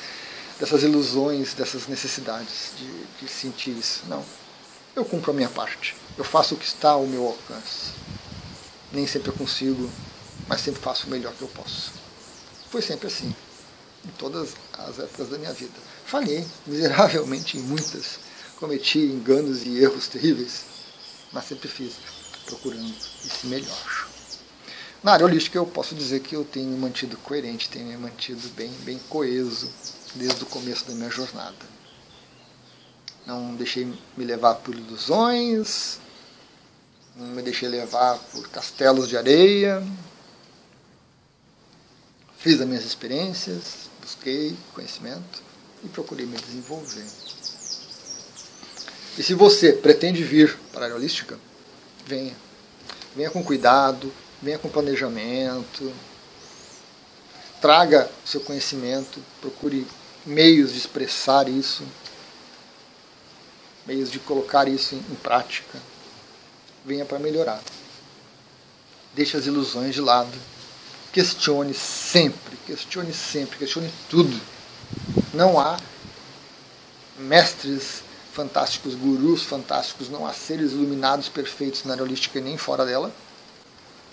dessas 0.59 0.83
ilusões, 0.83 1.53
dessas 1.53 1.87
necessidades 1.87 2.73
de, 2.79 3.25
de 3.25 3.31
sentir 3.31 3.77
isso. 3.77 4.03
Não. 4.09 4.25
Eu 4.97 5.05
cumpro 5.05 5.31
a 5.31 5.35
minha 5.35 5.49
parte. 5.49 5.95
Eu 6.17 6.25
faço 6.25 6.55
o 6.55 6.59
que 6.59 6.65
está 6.65 6.91
ao 6.91 7.07
meu 7.07 7.27
alcance. 7.27 7.93
Nem 8.91 9.07
sempre 9.07 9.29
eu 9.29 9.35
consigo, 9.35 9.89
mas 10.49 10.63
sempre 10.63 10.81
faço 10.81 11.07
o 11.07 11.11
melhor 11.11 11.33
que 11.35 11.43
eu 11.43 11.49
posso. 11.49 11.93
Foi 12.71 12.81
sempre 12.81 13.09
assim, 13.09 13.35
em 14.05 14.11
todas 14.19 14.55
as 14.79 14.99
épocas 14.99 15.29
da 15.29 15.39
minha 15.39 15.53
vida. 15.53 15.75
Falhei 16.07 16.45
miseravelmente 16.67 17.59
em 17.59 17.61
muitas 17.61 18.19
cometi 18.61 18.99
enganos 18.99 19.65
e 19.65 19.79
erros 19.79 20.07
terríveis, 20.07 20.67
mas 21.33 21.47
sempre 21.47 21.67
fiz 21.67 21.95
procurando 22.45 22.95
esse 23.25 23.47
melhor. 23.47 24.09
Na 25.03 25.13
área 25.13 25.25
holística 25.25 25.57
eu 25.57 25.67
posso 25.67 25.95
dizer 25.95 26.21
que 26.21 26.37
eu 26.37 26.45
tenho 26.45 26.77
mantido 26.77 27.17
coerente, 27.17 27.71
tenho 27.71 27.87
me 27.87 27.97
mantido 27.97 28.47
bem, 28.51 28.71
bem 28.85 28.99
coeso 29.09 29.73
desde 30.15 30.43
o 30.43 30.47
começo 30.47 30.85
da 30.85 30.93
minha 30.93 31.09
jornada. 31.09 31.57
Não 33.27 33.55
deixei 33.55 33.87
me 33.87 34.25
levar 34.25 34.57
por 34.57 34.75
ilusões, 34.75 35.99
não 37.17 37.29
me 37.29 37.41
deixei 37.41 37.69
levar 37.69 38.19
por 38.19 38.47
castelos 38.51 39.09
de 39.09 39.17
areia. 39.17 39.83
Fiz 42.37 42.61
as 42.61 42.67
minhas 42.67 42.85
experiências, 42.85 43.89
busquei 44.03 44.55
conhecimento 44.75 45.43
e 45.83 45.89
procurei 45.89 46.27
me 46.27 46.37
desenvolver. 46.37 47.07
E 49.19 49.23
se 49.23 49.35
você 49.35 49.73
pretende 49.73 50.23
vir 50.23 50.59
para 50.73 50.91
a 50.91 50.95
holística, 50.95 51.39
venha. 52.07 52.35
Venha 53.15 53.31
com 53.31 53.43
cuidado, 53.43 54.13
venha 54.41 54.59
com 54.59 54.69
planejamento, 54.69 55.93
traga 57.61 58.11
seu 58.25 58.41
conhecimento, 58.41 59.23
procure 59.41 59.87
meios 60.25 60.73
de 60.73 60.79
expressar 60.79 61.49
isso, 61.49 61.85
meios 63.87 64.11
de 64.11 64.19
colocar 64.19 64.69
isso 64.69 64.95
em, 64.95 65.15
prática. 65.17 65.79
Venha 66.85 67.05
para 67.05 67.19
melhorar. 67.19 67.61
Deixe 69.13 69.37
as 69.37 69.47
ilusões 69.47 69.95
de 69.95 70.01
lado. 70.01 70.33
Questione 71.13 71.75
sempre, 71.75 72.57
questione 72.67 73.13
sempre, 73.13 73.59
questione 73.59 73.93
tudo. 74.09 74.41
Não 75.35 75.59
há 75.59 75.77
mestres 77.19 78.03
fantásticos, 78.41 78.95
gurus 78.95 79.43
fantásticos, 79.43 80.09
não 80.09 80.27
há 80.27 80.33
seres 80.33 80.73
iluminados 80.73 81.29
perfeitos 81.29 81.85
na 81.85 81.95
holística 81.95 82.39
e 82.39 82.43
nem 82.43 82.57
fora 82.57 82.87
dela. 82.87 83.13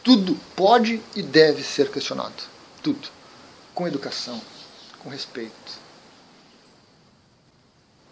Tudo 0.04 0.38
pode 0.54 1.02
e 1.16 1.22
deve 1.22 1.64
ser 1.64 1.90
questionado. 1.90 2.44
Tudo. 2.84 3.08
Com 3.74 3.88
educação, 3.88 4.42
com 5.00 5.10
respeito. 5.10 5.80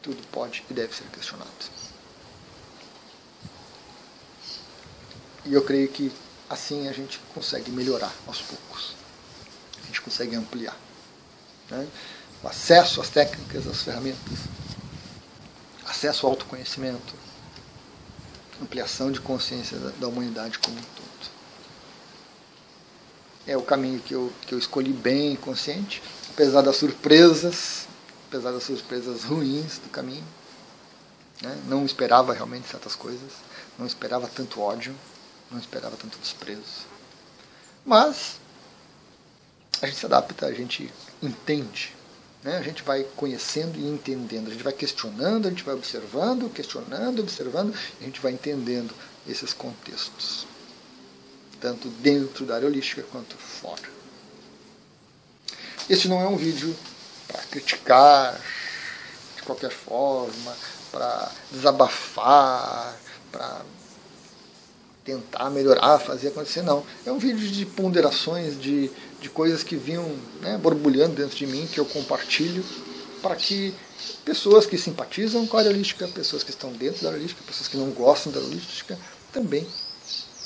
Tudo 0.01 0.21
pode 0.31 0.63
e 0.69 0.73
deve 0.73 0.95
ser 0.95 1.05
questionado. 1.07 1.51
E 5.45 5.53
eu 5.53 5.63
creio 5.63 5.89
que 5.89 6.11
assim 6.49 6.87
a 6.87 6.93
gente 6.93 7.19
consegue 7.33 7.71
melhorar 7.71 8.13
aos 8.25 8.41
poucos. 8.41 8.95
A 9.83 9.85
gente 9.87 10.01
consegue 10.01 10.35
ampliar. 10.35 10.77
Né? 11.69 11.85
O 12.41 12.47
acesso 12.47 13.01
às 13.01 13.09
técnicas, 13.09 13.67
às 13.67 13.81
ferramentas, 13.81 14.39
acesso 15.85 16.25
ao 16.25 16.33
autoconhecimento, 16.33 17.13
ampliação 18.61 19.11
de 19.11 19.19
consciência 19.19 19.77
da, 19.77 19.89
da 19.91 20.07
humanidade 20.07 20.59
como 20.59 20.77
um 20.77 20.81
todo 20.81 21.05
é 23.47 23.55
o 23.55 23.61
caminho 23.61 23.99
que 23.99 24.13
eu, 24.13 24.31
que 24.47 24.53
eu 24.53 24.59
escolhi 24.59 24.91
bem 24.91 25.35
consciente, 25.35 26.01
apesar 26.31 26.61
das 26.61 26.75
surpresas, 26.77 27.87
apesar 28.27 28.51
das 28.51 28.63
surpresas 28.63 29.23
ruins 29.23 29.77
do 29.77 29.89
caminho. 29.89 30.25
Né? 31.41 31.57
Não 31.67 31.85
esperava 31.85 32.33
realmente 32.33 32.67
certas 32.67 32.95
coisas, 32.95 33.31
não 33.77 33.85
esperava 33.85 34.27
tanto 34.27 34.61
ódio, 34.61 34.95
não 35.51 35.59
esperava 35.59 35.95
tanto 35.95 36.17
desprezo. 36.17 36.87
Mas 37.85 38.37
a 39.81 39.85
gente 39.85 39.99
se 39.99 40.05
adapta, 40.05 40.47
a 40.47 40.53
gente 40.53 40.91
entende, 41.21 41.93
né? 42.45 42.57
a 42.57 42.61
gente 42.61 42.83
vai 42.83 43.03
conhecendo 43.15 43.79
e 43.79 43.87
entendendo, 43.87 44.47
a 44.47 44.51
gente 44.51 44.63
vai 44.63 44.71
questionando, 44.71 45.47
a 45.47 45.49
gente 45.49 45.63
vai 45.63 45.73
observando, 45.73 46.47
questionando, 46.53 47.19
observando, 47.19 47.73
a 47.99 48.03
gente 48.03 48.21
vai 48.21 48.31
entendendo 48.31 48.93
esses 49.27 49.51
contextos 49.51 50.45
tanto 51.59 51.89
dentro 51.89 52.45
da 52.45 52.55
área 52.55 52.67
holística 52.67 53.01
quanto 53.11 53.35
fora. 53.35 53.89
Este 55.89 56.07
não 56.07 56.21
é 56.21 56.27
um 56.27 56.37
vídeo 56.37 56.75
para 57.27 57.41
criticar 57.43 58.39
de 59.35 59.41
qualquer 59.41 59.71
forma, 59.71 60.55
para 60.91 61.31
desabafar, 61.51 62.95
para 63.31 63.61
tentar 65.03 65.49
melhorar, 65.49 65.97
fazer 65.97 66.27
acontecer, 66.27 66.61
não. 66.61 66.85
É 67.03 67.11
um 67.11 67.17
vídeo 67.17 67.47
de 67.47 67.65
ponderações, 67.65 68.59
de, 68.59 68.91
de 69.25 69.29
coisas 69.29 69.63
que 69.63 69.75
vinham 69.75 70.15
né, 70.41 70.57
borbulhando 70.57 71.15
dentro 71.15 71.35
de 71.35 71.47
mim, 71.47 71.67
que 71.67 71.79
eu 71.79 71.85
compartilho, 71.85 72.63
para 73.21 73.35
que 73.35 73.73
pessoas 74.23 74.65
que 74.65 74.77
simpatizam 74.77 75.47
com 75.47 75.57
a 75.57 75.61
área 75.61 75.71
holística, 75.71 76.07
pessoas 76.07 76.43
que 76.43 76.51
estão 76.51 76.71
dentro 76.71 77.01
da 77.01 77.09
área 77.09 77.19
holística, 77.19 77.41
pessoas 77.43 77.67
que 77.67 77.75
não 77.77 77.89
gostam 77.89 78.31
da 78.31 78.39
área 78.39 78.49
holística, 78.49 78.97
também 79.33 79.65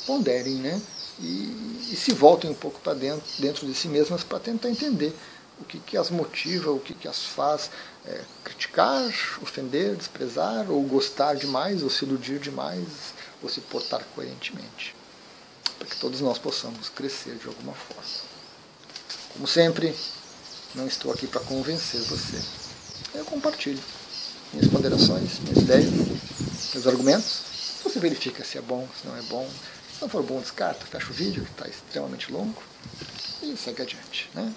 ponderem, 0.06 0.56
né? 0.56 0.82
e, 1.22 1.90
e 1.92 1.96
se 1.96 2.14
voltem 2.14 2.50
um 2.50 2.56
pouco 2.56 2.80
para 2.80 2.94
dentro, 2.94 3.24
dentro 3.38 3.68
de 3.68 3.74
si 3.74 3.88
mesmas 3.88 4.24
para 4.24 4.40
tentar 4.40 4.70
entender 4.70 5.14
o 5.60 5.66
que, 5.66 5.78
que 5.80 5.98
as 5.98 6.10
motiva, 6.10 6.72
o 6.72 6.80
que, 6.80 6.94
que 6.94 7.08
as 7.08 7.26
faz 7.26 7.70
é, 8.06 8.22
criticar, 8.46 9.06
ofender, 9.42 9.96
desprezar, 9.96 10.72
ou 10.72 10.82
gostar 10.84 11.36
demais, 11.36 11.84
ou 11.84 11.90
se 11.90 12.06
iludir 12.06 12.40
demais, 12.40 13.14
ou 13.44 13.50
se 13.50 13.60
portar 13.60 14.02
coerentemente. 14.16 14.96
Para 15.78 15.88
que 15.88 15.98
todos 15.98 16.22
nós 16.22 16.38
possamos 16.38 16.88
crescer 16.88 17.36
de 17.36 17.48
alguma 17.48 17.74
forma. 17.74 18.29
Como 19.34 19.48
sempre, 19.48 19.96
não 20.76 20.88
estou 20.88 21.12
aqui 21.12 21.28
para 21.28 21.42
convencer 21.42 22.02
você. 22.02 22.42
Eu 23.14 23.26
compartilho 23.26 23.82
minhas 24.54 24.70
ponderações, 24.70 25.40
minhas 25.40 25.60
ideias, 25.60 25.92
meus 26.74 26.88
argumentos. 26.88 27.42
Você 27.84 28.00
verifica 28.00 28.44
se 28.44 28.58
é 28.58 28.62
bom, 28.62 28.88
se 29.00 29.08
não 29.08 29.16
é 29.18 29.22
bom, 29.24 29.48
se 29.94 30.02
não 30.02 30.10
for 30.10 30.24
bom, 30.24 30.40
descarta, 30.40 30.86
fecha 30.86 31.10
o 31.10 31.14
vídeo, 31.14 31.44
que 31.44 31.52
está 31.52 31.68
extremamente 31.68 32.32
longo, 32.32 32.62
e 33.42 33.56
segue 33.56 33.82
adiante. 33.82 34.30
Né? 34.34 34.54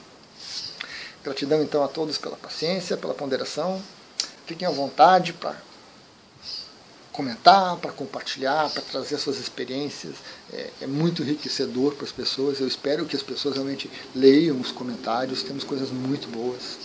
Gratidão 1.23 1.63
então 1.63 1.85
a 1.85 1.89
todos 1.89 2.19
pela 2.19 2.37
paciência, 2.37 2.97
pela 2.97 3.15
ponderação. 3.15 3.81
Fiquem 4.47 4.67
à 4.67 4.71
vontade 4.71 5.33
para 5.33 5.57
comentar, 7.13 7.77
para 7.77 7.93
compartilhar, 7.93 8.71
para 8.71 8.83
trazer 8.83 9.19
suas 9.19 9.39
experiências. 9.39 10.15
É, 10.53 10.71
é, 10.83 10.87
muito 10.87 11.23
enriquecedor 11.23 11.95
para 11.95 12.05
as 12.05 12.13
pessoas. 12.13 12.61
Eu 12.61 12.67
espero 12.67 13.07
que 13.07 13.15
as 13.15 13.23
pessoas 13.23 13.55
realmente 13.55 13.91
leiam 14.15 14.61
os 14.61 14.73
comentários. 14.73 15.43
Temos 15.43 15.63
coisas 15.63 15.91
muito 15.91 16.29
boas. 16.29 16.79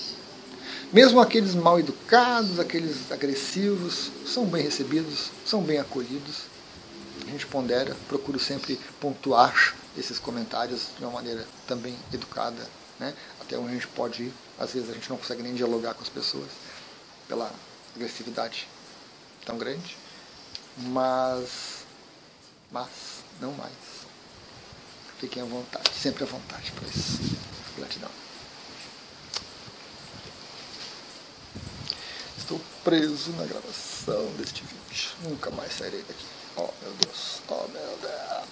Mesmo 0.91 1.19
aqueles 1.19 1.55
mal 1.55 1.79
educados, 1.79 2.59
aqueles 2.59 3.11
agressivos, 3.11 4.11
são 4.25 4.45
bem 4.45 4.63
recebidos, 4.63 5.31
são 5.45 5.61
bem 5.61 5.79
acolhidos 5.79 6.57
a 7.27 7.31
gente 7.31 7.45
pondera, 7.47 7.95
procuro 8.07 8.39
sempre 8.39 8.79
pontuar 8.99 9.75
esses 9.97 10.17
comentários 10.17 10.87
de 10.97 11.03
uma 11.03 11.11
maneira 11.11 11.45
também 11.67 11.97
educada, 12.13 12.65
né? 12.99 13.13
até 13.41 13.57
onde 13.57 13.71
a 13.71 13.73
gente 13.73 13.87
pode 13.87 14.23
ir. 14.23 14.33
Às 14.57 14.73
vezes 14.73 14.89
a 14.89 14.93
gente 14.93 15.09
não 15.09 15.17
consegue 15.17 15.43
nem 15.43 15.53
dialogar 15.53 15.93
com 15.93 16.01
as 16.01 16.09
pessoas 16.09 16.47
pela 17.27 17.51
agressividade 17.95 18.67
tão 19.45 19.57
grande, 19.57 19.97
mas, 20.77 21.85
mas 22.71 22.89
não 23.39 23.51
mais. 23.53 23.73
Fiquem 25.19 25.41
à 25.41 25.45
vontade, 25.45 25.89
sempre 25.93 26.23
à 26.23 26.27
vontade 26.27 26.71
isso. 26.95 27.37
Gratidão. 27.77 28.11
Estou 32.37 32.61
preso 32.83 33.31
na 33.31 33.45
gravação 33.45 34.25
deste 34.37 34.63
vídeo. 34.63 35.09
Nunca 35.23 35.49
mais 35.51 35.73
sairei 35.73 36.03
daqui. 36.03 36.25
Oh 36.55 36.69
meu 36.81 36.93
Deus, 36.93 37.41
oh 37.49 37.67
meu 37.67 37.97
Deus. 37.97 38.47